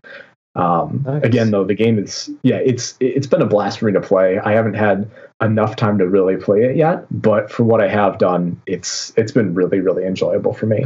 um 0.56 1.02
Nice. 1.04 1.22
again 1.24 1.50
though 1.50 1.64
the 1.64 1.74
game 1.74 1.98
is 1.98 2.30
yeah 2.42 2.56
it's 2.56 2.96
it's 3.00 3.26
been 3.26 3.42
a 3.42 3.46
blast 3.46 3.78
for 3.80 3.86
me 3.86 3.92
to 3.92 4.00
play. 4.00 4.38
I 4.38 4.52
haven't 4.52 4.74
had 4.74 5.10
enough 5.42 5.74
time 5.76 5.98
to 5.98 6.06
really 6.08 6.36
play 6.36 6.60
it 6.62 6.76
yet 6.76 7.06
but 7.10 7.50
for 7.50 7.64
what 7.64 7.80
i 7.80 7.88
have 7.88 8.18
done 8.18 8.60
it's 8.66 9.12
it's 9.16 9.32
been 9.32 9.52
really 9.54 9.80
really 9.80 10.04
enjoyable 10.04 10.52
for 10.54 10.66
me. 10.66 10.84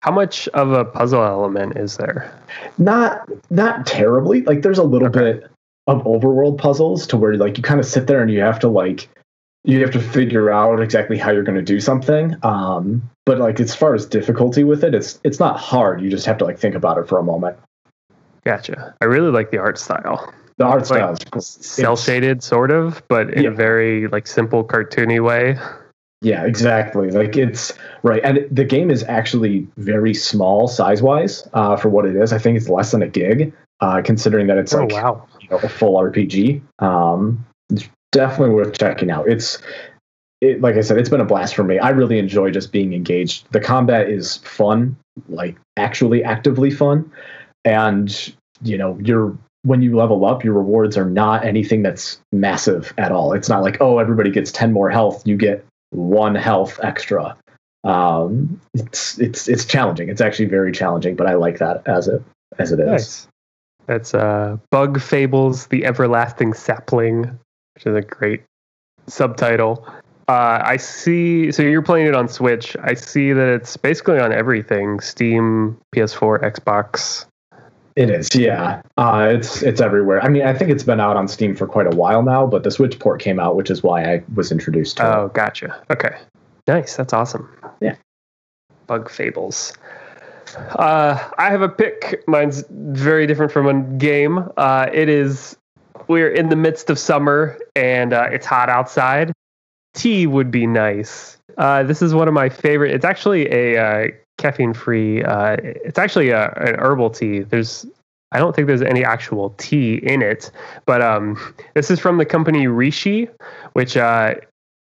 How 0.00 0.10
much 0.10 0.48
of 0.48 0.72
a 0.72 0.84
puzzle 0.84 1.22
element 1.22 1.76
is 1.76 1.96
there? 1.96 2.32
not 2.78 3.28
not 3.50 3.86
terribly. 3.86 4.42
Like 4.42 4.62
there's 4.62 4.78
a 4.78 4.82
little 4.84 5.08
Okay. 5.08 5.32
bit 5.40 5.50
of 5.88 6.02
overworld 6.04 6.58
puzzles 6.58 7.06
to 7.08 7.16
where 7.16 7.36
like 7.36 7.56
you 7.56 7.62
kind 7.62 7.78
of 7.80 7.86
sit 7.86 8.06
there 8.06 8.20
and 8.20 8.30
you 8.30 8.40
have 8.40 8.58
to 8.60 8.68
like 8.68 9.08
you 9.64 9.80
have 9.80 9.92
to 9.92 10.00
figure 10.00 10.50
out 10.50 10.80
exactly 10.80 11.16
how 11.18 11.30
you're 11.30 11.44
going 11.44 11.58
to 11.58 11.62
do 11.62 11.78
something. 11.80 12.34
Um 12.44 13.02
but 13.26 13.38
like 13.38 13.60
as 13.60 13.74
far 13.76 13.94
as 13.94 14.04
difficulty 14.06 14.64
with 14.64 14.82
it 14.84 14.94
it's 14.94 15.20
it's 15.24 15.38
not 15.40 15.58
hard. 15.58 16.00
You 16.00 16.10
just 16.10 16.26
have 16.26 16.38
to 16.38 16.44
like 16.44 16.58
think 16.58 16.74
about 16.74 16.98
it 16.98 17.08
for 17.08 17.18
a 17.18 17.22
moment 17.24 17.56
Gotcha. 18.44 18.94
I 19.00 19.04
really 19.06 19.30
like 19.30 19.50
the 19.50 19.58
art 19.58 19.78
style. 19.78 20.32
the 20.58 20.64
art 20.64 20.80
like 20.80 20.86
style 20.86 21.12
is 21.12 21.18
cool. 21.30 21.40
Cell 21.42 21.96
shaded, 21.96 22.42
sort 22.42 22.70
of, 22.70 23.02
but 23.08 23.32
in 23.34 23.44
Yeah. 23.44 23.50
a 23.50 23.54
very 23.54 24.08
like 24.08 24.26
simple, 24.26 24.64
cartoony 24.64 25.22
way. 25.24 25.58
yeah 26.24 26.44
exactly 26.46 27.10
like 27.10 27.36
it's 27.36 27.72
right 28.04 28.20
and 28.22 28.46
the 28.48 28.62
game 28.64 28.92
is 28.92 29.02
actually 29.08 29.66
very 29.76 30.14
small 30.14 30.68
size 30.68 31.02
wise 31.02 31.48
uh 31.52 31.74
for 31.76 31.88
what 31.88 32.06
it 32.06 32.14
is 32.14 32.32
i 32.32 32.38
think 32.38 32.56
it's 32.56 32.68
less 32.68 32.92
than 32.92 33.02
a 33.02 33.08
gig 33.08 33.52
uh 33.80 34.00
considering 34.04 34.46
that 34.46 34.56
it's 34.56 34.72
Oh 34.72 34.84
like 34.84 34.92
wow! 34.92 35.26
you 35.40 35.48
know, 35.50 35.56
a 35.56 35.68
full 35.68 35.94
RPG. 36.00 36.62
Um, 36.78 37.44
it's 37.70 37.88
definitely 38.12 38.54
worth 38.54 38.78
checking 38.78 39.10
out. 39.10 39.28
It's 39.28 39.58
it, 40.40 40.60
like 40.60 40.76
I 40.76 40.80
said, 40.82 40.96
it's 40.98 41.08
been 41.08 41.20
a 41.20 41.24
blast 41.24 41.56
for 41.56 41.64
me. 41.64 41.80
I 41.80 41.88
really 41.90 42.18
enjoy 42.20 42.50
just 42.52 42.70
being 42.70 42.92
engaged. 42.92 43.46
The 43.50 43.58
combat 43.60 44.08
is 44.08 44.36
fun, 44.38 44.96
like 45.28 45.56
actually 45.76 46.22
actively 46.22 46.70
fun, 46.70 47.10
and 47.64 48.34
you 48.62 48.78
know, 48.78 48.98
you're 49.02 49.36
when 49.64 49.80
you 49.80 49.96
level 49.96 50.24
up, 50.24 50.42
your 50.42 50.54
rewards 50.54 50.96
are 50.96 51.08
not 51.08 51.44
anything 51.44 51.82
that's 51.82 52.20
massive 52.32 52.92
at 52.98 53.12
all. 53.12 53.32
It's 53.32 53.48
not 53.48 53.62
like 53.62 53.80
oh, 53.80 53.98
everybody 53.98 54.30
gets 54.30 54.52
ten 54.52 54.72
more 54.72 54.90
health, 54.90 55.26
you 55.26 55.36
get 55.36 55.64
one 55.90 56.34
health 56.34 56.80
extra. 56.82 57.36
Um, 57.84 58.60
it's 58.74 59.18
it's 59.18 59.48
it's 59.48 59.64
challenging. 59.64 60.08
It's 60.08 60.20
actually 60.20 60.46
very 60.46 60.72
challenging, 60.72 61.16
but 61.16 61.26
I 61.26 61.34
like 61.34 61.58
that 61.58 61.86
as 61.86 62.08
it 62.08 62.22
as 62.58 62.72
it 62.72 62.80
is. 62.80 62.86
Nice. 62.86 63.28
That's 63.86 64.14
uh, 64.14 64.58
Bug 64.70 65.00
Fables: 65.00 65.66
The 65.66 65.84
Everlasting 65.84 66.54
Sapling, 66.54 67.38
which 67.74 67.86
is 67.86 67.94
a 67.94 68.02
great 68.02 68.42
subtitle. 69.08 69.86
Uh, 70.28 70.62
I 70.64 70.76
see. 70.76 71.50
So 71.50 71.62
you're 71.62 71.82
playing 71.82 72.06
it 72.06 72.14
on 72.14 72.28
Switch. 72.28 72.76
I 72.80 72.94
see 72.94 73.32
that 73.32 73.48
it's 73.48 73.76
basically 73.76 74.20
on 74.20 74.32
everything: 74.32 75.00
Steam, 75.00 75.78
PS4, 75.94 76.42
Xbox. 76.42 77.26
It 77.94 78.10
is, 78.10 78.34
yeah. 78.34 78.82
Uh, 78.96 79.32
it's 79.34 79.62
it's 79.62 79.80
everywhere. 79.80 80.22
I 80.22 80.28
mean, 80.28 80.42
I 80.44 80.54
think 80.54 80.70
it's 80.70 80.82
been 80.82 81.00
out 81.00 81.16
on 81.16 81.28
Steam 81.28 81.54
for 81.54 81.66
quite 81.66 81.86
a 81.86 81.96
while 81.96 82.22
now, 82.22 82.46
but 82.46 82.62
the 82.62 82.70
Switch 82.70 82.98
port 82.98 83.20
came 83.20 83.38
out, 83.38 83.54
which 83.56 83.70
is 83.70 83.82
why 83.82 84.02
I 84.04 84.24
was 84.34 84.50
introduced 84.50 84.96
to 84.96 85.16
Oh, 85.16 85.28
gotcha. 85.34 85.82
Okay, 85.90 86.16
nice. 86.66 86.96
That's 86.96 87.12
awesome. 87.12 87.54
Yeah. 87.80 87.96
Bug 88.86 89.10
Fables. 89.10 89.74
Uh, 90.56 91.18
I 91.38 91.50
have 91.50 91.62
a 91.62 91.68
pick. 91.68 92.24
Mine's 92.26 92.64
very 92.70 93.26
different 93.26 93.52
from 93.52 93.66
a 93.66 93.80
game. 93.96 94.48
Uh, 94.56 94.88
it 94.92 95.08
is. 95.08 95.56
We're 96.08 96.30
in 96.30 96.48
the 96.48 96.56
midst 96.56 96.90
of 96.90 96.98
summer 96.98 97.58
and 97.76 98.12
uh, 98.12 98.28
it's 98.30 98.44
hot 98.44 98.68
outside. 98.68 99.32
tea 99.94 100.26
would 100.26 100.50
be 100.50 100.66
nice. 100.66 101.38
Uh, 101.56 101.84
this 101.84 102.02
is 102.02 102.12
one 102.14 102.28
of 102.28 102.34
my 102.34 102.48
favorite. 102.48 102.92
It's 102.92 103.04
actually 103.04 103.50
a 103.52 103.78
uh, 103.78 104.08
caffeine 104.42 104.74
free. 104.74 105.22
Uh, 105.22 105.56
it's 105.62 105.98
actually 105.98 106.30
a, 106.30 106.50
an 106.56 106.74
herbal 106.78 107.10
tea. 107.10 107.40
There's 107.40 107.86
I 108.32 108.38
don't 108.38 108.56
think 108.56 108.66
there's 108.66 108.82
any 108.82 109.04
actual 109.04 109.50
tea 109.58 109.96
in 110.02 110.22
it, 110.22 110.50
but 110.86 111.02
um, 111.02 111.38
this 111.74 111.90
is 111.90 112.00
from 112.00 112.16
the 112.16 112.24
company 112.24 112.66
Rishi, 112.66 113.28
which 113.74 113.96
uh, 113.96 114.34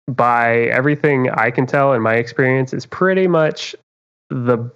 by 0.07 0.65
everything 0.65 1.31
I 1.31 1.51
can 1.51 1.67
tell 1.67 1.93
in 1.95 2.03
my 2.03 2.15
experience 2.15 2.73
is 2.73 2.85
pretty 2.85 3.27
much 3.27 3.75
the 4.31 4.71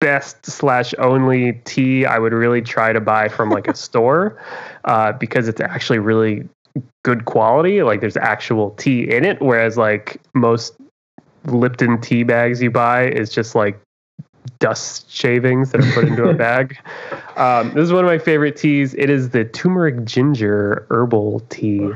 best 0.00 0.44
slash 0.46 0.94
only 0.98 1.60
tea 1.64 2.04
I 2.04 2.18
would 2.18 2.32
really 2.32 2.60
try 2.60 2.92
to 2.92 3.00
buy 3.00 3.28
from 3.28 3.50
like 3.50 3.68
a 3.68 3.74
store 3.86 4.36
uh, 4.84 5.12
because 5.12 5.48
it's 5.48 5.60
actually 5.60 6.00
really 6.00 6.48
good 7.04 7.24
quality. 7.24 7.82
Like 7.82 8.00
there's 8.00 8.16
actual 8.16 8.70
tea 8.72 9.10
in 9.10 9.24
it, 9.24 9.40
whereas 9.40 9.76
like 9.76 10.20
most 10.34 10.74
Lipton 11.44 12.00
tea 12.00 12.22
bags 12.22 12.62
you 12.62 12.70
buy 12.70 13.08
is 13.08 13.30
just 13.30 13.54
like 13.54 13.80
dust 14.58 15.10
shavings 15.10 15.72
that 15.72 15.80
are 15.80 15.92
put 15.92 16.04
into 16.04 16.28
a 16.28 16.34
bag. 16.34 16.78
Um, 17.34 17.72
this 17.72 17.84
is 17.84 17.92
one 17.94 18.04
of 18.04 18.10
my 18.10 18.18
favorite 18.18 18.56
teas. 18.56 18.92
It 18.92 19.08
is 19.08 19.30
the 19.30 19.46
turmeric 19.46 20.04
ginger 20.04 20.86
herbal 20.90 21.40
tea, 21.48 21.92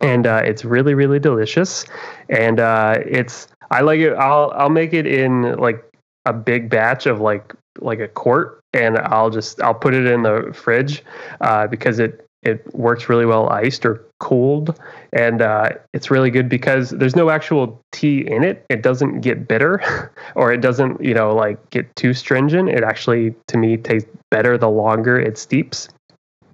and 0.00 0.26
uh, 0.26 0.42
it's 0.44 0.64
really 0.64 0.94
really 0.94 1.20
delicious. 1.20 1.84
And 2.28 2.58
uh, 2.58 2.98
it's 3.06 3.46
I 3.70 3.82
like 3.82 4.00
it. 4.00 4.14
I'll 4.14 4.50
I'll 4.56 4.68
make 4.68 4.94
it 4.94 5.06
in 5.06 5.56
like 5.58 5.84
a 6.26 6.32
big 6.32 6.70
batch 6.70 7.06
of 7.06 7.20
like 7.20 7.54
like 7.78 8.00
a 8.00 8.08
quart, 8.08 8.60
and 8.72 8.98
I'll 8.98 9.30
just 9.30 9.62
I'll 9.62 9.74
put 9.74 9.94
it 9.94 10.06
in 10.06 10.24
the 10.24 10.50
fridge 10.52 11.04
uh, 11.40 11.68
because 11.68 12.00
it 12.00 12.26
it 12.42 12.74
works 12.74 13.08
really 13.08 13.26
well 13.26 13.48
iced 13.50 13.86
or 13.86 14.04
cold, 14.18 14.78
and 15.12 15.40
uh, 15.40 15.70
it's 15.92 16.10
really 16.10 16.30
good 16.30 16.48
because 16.48 16.90
there's 16.90 17.14
no 17.14 17.30
actual 17.30 17.80
tea 17.92 18.26
in 18.26 18.42
it. 18.42 18.66
It 18.68 18.82
doesn't 18.82 19.20
get 19.20 19.46
bitter, 19.46 20.12
or 20.34 20.52
it 20.52 20.60
doesn't 20.60 21.02
you 21.02 21.14
know 21.14 21.34
like 21.34 21.70
get 21.70 21.94
too 21.96 22.14
stringent. 22.14 22.68
It 22.68 22.82
actually, 22.82 23.34
to 23.48 23.56
me, 23.56 23.76
tastes 23.76 24.08
better 24.30 24.58
the 24.58 24.70
longer 24.70 25.18
it 25.18 25.38
steeps, 25.38 25.88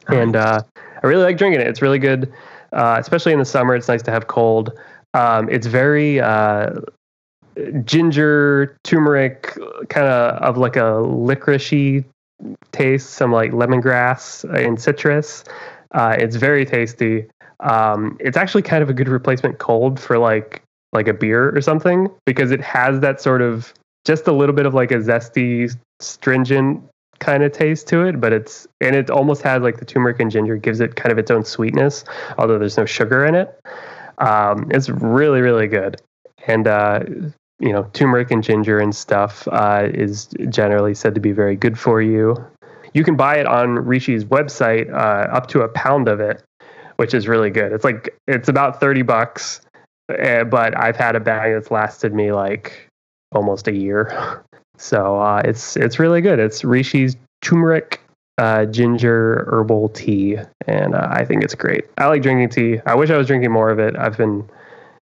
and 0.08 0.36
uh, 0.36 0.62
I 1.02 1.06
really 1.06 1.24
like 1.24 1.38
drinking 1.38 1.62
it. 1.62 1.66
It's 1.66 1.80
really 1.80 1.98
good, 1.98 2.32
uh, 2.72 2.96
especially 2.98 3.32
in 3.32 3.38
the 3.38 3.44
summer. 3.44 3.74
It's 3.74 3.88
nice 3.88 4.02
to 4.02 4.10
have 4.10 4.26
cold. 4.26 4.72
Um, 5.14 5.48
it's 5.48 5.66
very 5.66 6.20
uh, 6.20 6.80
ginger, 7.84 8.76
turmeric, 8.84 9.56
kind 9.88 10.06
of 10.06 10.42
of 10.42 10.58
like 10.58 10.76
a 10.76 11.00
licoricey 11.00 12.04
taste, 12.72 13.10
some 13.10 13.32
like 13.32 13.52
lemongrass 13.52 14.44
and 14.54 14.80
citrus. 14.80 15.44
Uh, 15.92 16.16
it's 16.18 16.36
very 16.36 16.64
tasty. 16.64 17.26
Um, 17.60 18.16
it's 18.20 18.36
actually 18.36 18.62
kind 18.62 18.82
of 18.82 18.90
a 18.90 18.94
good 18.94 19.08
replacement 19.08 19.58
cold 19.58 19.98
for 19.98 20.18
like 20.18 20.62
like 20.92 21.08
a 21.08 21.12
beer 21.12 21.54
or 21.54 21.60
something 21.60 22.08
because 22.24 22.50
it 22.50 22.62
has 22.62 23.00
that 23.00 23.20
sort 23.20 23.42
of 23.42 23.74
just 24.06 24.26
a 24.26 24.32
little 24.32 24.54
bit 24.54 24.64
of 24.64 24.72
like 24.72 24.90
a 24.90 24.96
zesty, 24.96 25.70
stringent 26.00 26.82
kind 27.18 27.42
of 27.42 27.52
taste 27.52 27.88
to 27.88 28.04
it, 28.06 28.20
but 28.20 28.32
it's 28.32 28.66
and 28.80 28.94
it 28.94 29.10
almost 29.10 29.42
has 29.42 29.62
like 29.62 29.78
the 29.78 29.84
turmeric 29.84 30.20
and 30.20 30.30
ginger 30.30 30.56
gives 30.56 30.80
it 30.80 30.96
kind 30.96 31.12
of 31.12 31.18
its 31.18 31.30
own 31.30 31.44
sweetness, 31.44 32.04
although 32.38 32.58
there's 32.58 32.76
no 32.76 32.86
sugar 32.86 33.24
in 33.26 33.34
it. 33.34 33.58
Um, 34.18 34.70
it's 34.70 34.88
really 34.88 35.40
really 35.40 35.66
good, 35.66 36.00
and 36.46 36.66
uh, 36.66 37.00
you 37.58 37.72
know 37.72 37.84
turmeric 37.92 38.30
and 38.30 38.42
ginger 38.42 38.78
and 38.78 38.94
stuff 38.94 39.46
uh, 39.48 39.88
is 39.92 40.28
generally 40.48 40.94
said 40.94 41.14
to 41.14 41.20
be 41.20 41.32
very 41.32 41.56
good 41.56 41.78
for 41.78 42.00
you. 42.00 42.36
You 42.94 43.04
can 43.04 43.16
buy 43.16 43.36
it 43.36 43.46
on 43.46 43.76
Rishi's 43.76 44.24
website, 44.24 44.92
uh, 44.92 45.32
up 45.32 45.46
to 45.48 45.62
a 45.62 45.68
pound 45.68 46.08
of 46.08 46.20
it, 46.20 46.42
which 46.96 47.14
is 47.14 47.28
really 47.28 47.50
good. 47.50 47.72
It's 47.72 47.84
like 47.84 48.16
it's 48.26 48.48
about 48.48 48.80
thirty 48.80 49.02
bucks, 49.02 49.60
uh, 50.08 50.44
but 50.44 50.76
I've 50.78 50.96
had 50.96 51.16
a 51.16 51.20
bag 51.20 51.54
that's 51.54 51.70
lasted 51.70 52.14
me 52.14 52.32
like 52.32 52.88
almost 53.32 53.68
a 53.68 53.72
year. 53.74 54.44
So 54.80 55.18
uh, 55.20 55.42
it's 55.44 55.76
it's 55.76 55.98
really 55.98 56.20
good. 56.20 56.38
It's 56.38 56.62
Rishi's 56.62 57.16
turmeric 57.42 58.00
uh, 58.38 58.64
ginger 58.66 59.44
herbal 59.50 59.88
tea, 59.88 60.38
and 60.68 60.94
uh, 60.94 61.08
I 61.10 61.24
think 61.24 61.42
it's 61.42 61.56
great. 61.56 61.86
I 61.98 62.06
like 62.06 62.22
drinking 62.22 62.50
tea. 62.50 62.80
I 62.86 62.94
wish 62.94 63.10
I 63.10 63.16
was 63.18 63.26
drinking 63.26 63.50
more 63.50 63.70
of 63.70 63.80
it. 63.80 63.96
I've 63.96 64.16
been 64.16 64.48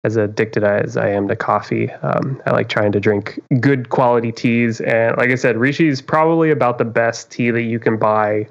as 0.05 0.17
addicted 0.17 0.62
as 0.62 0.97
I 0.97 1.09
am 1.09 1.29
to 1.29 1.37
coffee. 1.37 1.90
Um, 1.90 2.40
I 2.47 2.51
like 2.51 2.69
trying 2.69 2.93
to 2.93 3.01
drink 3.01 3.40
good 3.61 3.88
quality 3.88 4.31
teas, 4.31 4.81
and 4.83 5.17
like 5.17 5.31
I 5.31 5.35
said, 5.35 5.57
Rishi 5.57 5.88
is 5.88 6.01
probably 6.01 6.51
about 6.51 6.79
the 6.79 6.85
best 6.85 7.31
tea 7.31 7.51
that 7.51 7.62
you 7.62 7.79
can 7.79 7.97
buy. 7.97 8.47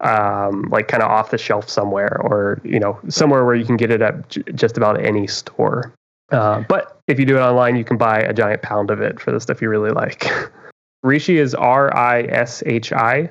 Um, 0.00 0.62
like 0.62 0.88
kind 0.88 1.00
of 1.00 1.08
off 1.12 1.30
the 1.30 1.38
shelf 1.38 1.68
somewhere, 1.68 2.20
or 2.22 2.60
you 2.64 2.80
know, 2.80 2.98
somewhere 3.08 3.44
where 3.44 3.54
you 3.54 3.64
can 3.64 3.76
get 3.76 3.92
it 3.92 4.02
at 4.02 4.28
j- 4.30 4.42
just 4.52 4.76
about 4.76 5.00
any 5.00 5.28
store. 5.28 5.94
Uh, 6.32 6.64
but 6.68 6.98
if 7.06 7.20
you 7.20 7.24
do 7.24 7.36
it 7.36 7.40
online, 7.40 7.76
you 7.76 7.84
can 7.84 7.96
buy 7.96 8.18
a 8.18 8.32
giant 8.32 8.62
pound 8.62 8.90
of 8.90 9.00
it 9.00 9.20
for 9.20 9.30
the 9.30 9.38
stuff 9.38 9.62
you 9.62 9.68
really 9.68 9.90
like. 9.90 10.28
Rishi 11.04 11.38
is 11.38 11.54
R 11.54 11.94
I 11.96 12.22
S 12.22 12.62
H 12.66 12.92
I, 12.92 13.30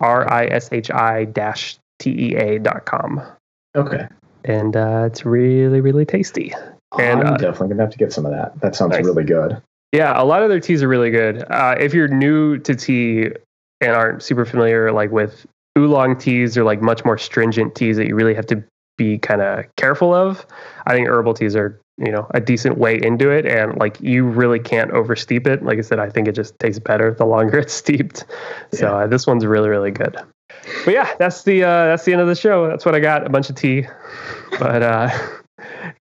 R 0.00 0.30
I 0.30 0.46
S 0.46 0.68
H 0.72 0.90
I 0.90 1.24
dash 1.24 1.78
T 1.98 2.10
E 2.10 2.36
A 2.36 2.58
dot 2.58 2.84
com. 2.84 3.20
Okay. 3.76 4.06
And 4.44 4.76
uh, 4.76 5.04
it's 5.06 5.24
really, 5.24 5.80
really 5.80 6.04
tasty. 6.04 6.54
And, 6.98 7.20
I'm 7.20 7.34
uh, 7.34 7.36
definitely 7.36 7.68
gonna 7.68 7.82
have 7.82 7.90
to 7.92 7.98
get 7.98 8.12
some 8.12 8.24
of 8.24 8.32
that. 8.32 8.60
That 8.60 8.74
sounds 8.74 8.92
Nice. 8.92 9.04
really 9.04 9.24
good. 9.24 9.60
Yeah, 9.92 10.20
a 10.20 10.24
lot 10.24 10.42
of 10.42 10.48
their 10.48 10.60
teas 10.60 10.82
are 10.82 10.88
really 10.88 11.10
good. 11.10 11.44
Uh, 11.50 11.74
if 11.78 11.94
you're 11.94 12.08
new 12.08 12.58
to 12.58 12.74
tea 12.74 13.30
and 13.80 13.92
aren't 13.92 14.22
super 14.22 14.44
familiar, 14.44 14.92
like 14.92 15.10
with 15.10 15.46
oolong 15.78 16.16
teas 16.18 16.56
or 16.58 16.64
like 16.64 16.82
much 16.82 17.04
more 17.04 17.16
stringent 17.18 17.74
teas 17.74 17.96
that 17.96 18.06
you 18.06 18.14
really 18.14 18.34
have 18.34 18.46
to 18.46 18.62
be 18.96 19.16
kind 19.18 19.40
of 19.40 19.64
careful 19.76 20.12
of, 20.14 20.44
I 20.86 20.94
think 20.94 21.08
herbal 21.08 21.34
teas 21.34 21.54
are 21.56 21.80
you 21.98 22.12
know 22.12 22.26
a 22.32 22.40
decent 22.40 22.78
way 22.78 23.00
into 23.02 23.30
it, 23.30 23.46
and 23.46 23.76
like 23.78 24.00
you 24.00 24.24
really 24.24 24.58
can't 24.58 24.90
oversteep 24.92 25.46
it. 25.46 25.62
Like 25.64 25.78
I 25.78 25.82
said, 25.82 25.98
I 25.98 26.08
think 26.10 26.28
it 26.28 26.32
just 26.34 26.58
tastes 26.58 26.80
better 26.80 27.12
the 27.14 27.24
longer 27.26 27.58
it's 27.58 27.72
steeped. 27.72 28.24
So 28.72 28.86
Yeah. 28.86 28.94
uh, 28.96 29.06
this 29.06 29.26
one's 29.26 29.44
really, 29.46 29.68
really 29.68 29.90
good. 29.90 30.16
But 30.84 30.94
yeah, 30.94 31.14
that's 31.18 31.44
the 31.44 31.64
uh, 31.64 31.84
that's 31.86 32.04
the 32.04 32.12
end 32.12 32.20
of 32.20 32.28
the 32.28 32.34
show. 32.34 32.66
That's 32.68 32.84
what 32.84 32.94
I 32.94 33.00
got. 33.00 33.26
A 33.26 33.30
bunch 33.30 33.48
of 33.50 33.56
tea. 33.56 33.86
But 34.58 34.82
uh, 34.82 35.10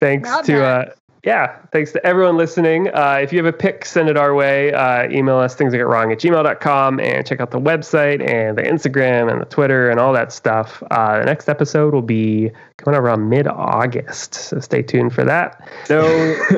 thanks 0.00 0.28
Not 0.28 0.44
to 0.46 0.52
bad. 0.52 0.88
uh, 0.88 0.92
yeah, 1.24 1.56
thanks 1.72 1.90
to 1.92 2.06
everyone 2.06 2.36
listening. 2.36 2.88
Uh, 2.88 3.18
if 3.22 3.32
you 3.32 3.38
have 3.42 3.46
a 3.46 3.56
pick, 3.56 3.86
send 3.86 4.10
it 4.10 4.16
our 4.18 4.34
way. 4.34 4.74
Uh, 4.74 5.08
email 5.10 5.36
us 5.38 5.54
things 5.54 5.72
they 5.72 5.78
got 5.78 5.86
wrong 5.88 6.12
at 6.12 6.18
gmail.com 6.18 7.00
and 7.00 7.26
check 7.26 7.40
out 7.40 7.50
the 7.50 7.58
website 7.58 8.20
and 8.22 8.58
the 8.58 8.62
Instagram 8.62 9.32
and 9.32 9.40
the 9.40 9.46
Twitter 9.46 9.88
and 9.88 9.98
all 9.98 10.12
that 10.12 10.32
stuff. 10.32 10.82
Uh, 10.90 11.20
the 11.20 11.24
next 11.24 11.48
episode 11.48 11.94
will 11.94 12.02
be 12.02 12.50
coming 12.76 13.00
around 13.00 13.30
mid 13.30 13.46
August. 13.46 14.34
So 14.34 14.60
stay 14.60 14.82
tuned 14.82 15.14
for 15.14 15.24
that. 15.24 15.66
No, 15.88 16.02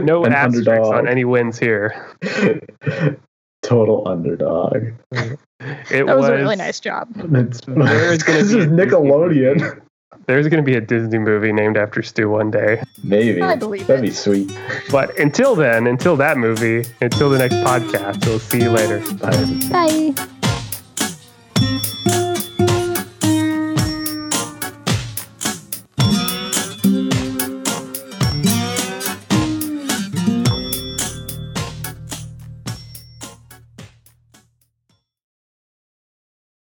no 0.03 0.25
An 0.27 0.33
asterisks 0.33 0.69
underdog. 0.69 0.95
on 0.95 1.07
any 1.07 1.25
wins 1.25 1.61
here. 1.61 2.05
Total 3.63 4.07
underdog. 4.07 4.77
It 5.13 6.07
That 6.07 6.17
was 6.17 6.29
a 6.29 6.35
really 6.35 6.57
nice 6.57 6.79
job. 6.81 7.09
It's, 7.17 7.61
There's 7.63 8.23
gonna 8.23 8.39
this 8.43 8.53
be 8.53 8.59
is 8.61 8.67
Nickelodeon. 8.67 9.81
There's 10.27 10.49
going 10.49 10.63
to 10.63 10.67
be 10.67 10.77
a 10.77 10.81
Disney 10.81 11.19
movie 11.19 11.53
named 11.53 11.77
after 11.77 12.03
Stu 12.03 12.29
one 12.31 12.51
day. 12.51 12.83
Maybe. 13.03 13.43
I 13.43 13.57
believe 13.57 13.87
That'd 13.87 14.05
it. 14.05 14.09
be 14.09 14.15
sweet. 14.15 14.57
But 14.91 15.19
until 15.19 15.55
then, 15.57 15.87
until 15.87 16.17
that 16.17 16.39
movie, 16.39 16.85
until 17.01 17.29
the 17.31 17.39
next 17.39 17.57
podcast, 17.57 18.25
we'll 18.27 18.39
see 18.39 18.63
you 18.63 18.71
later. 18.71 19.01
Bye. 19.17 20.15
Bye. 20.15 21.93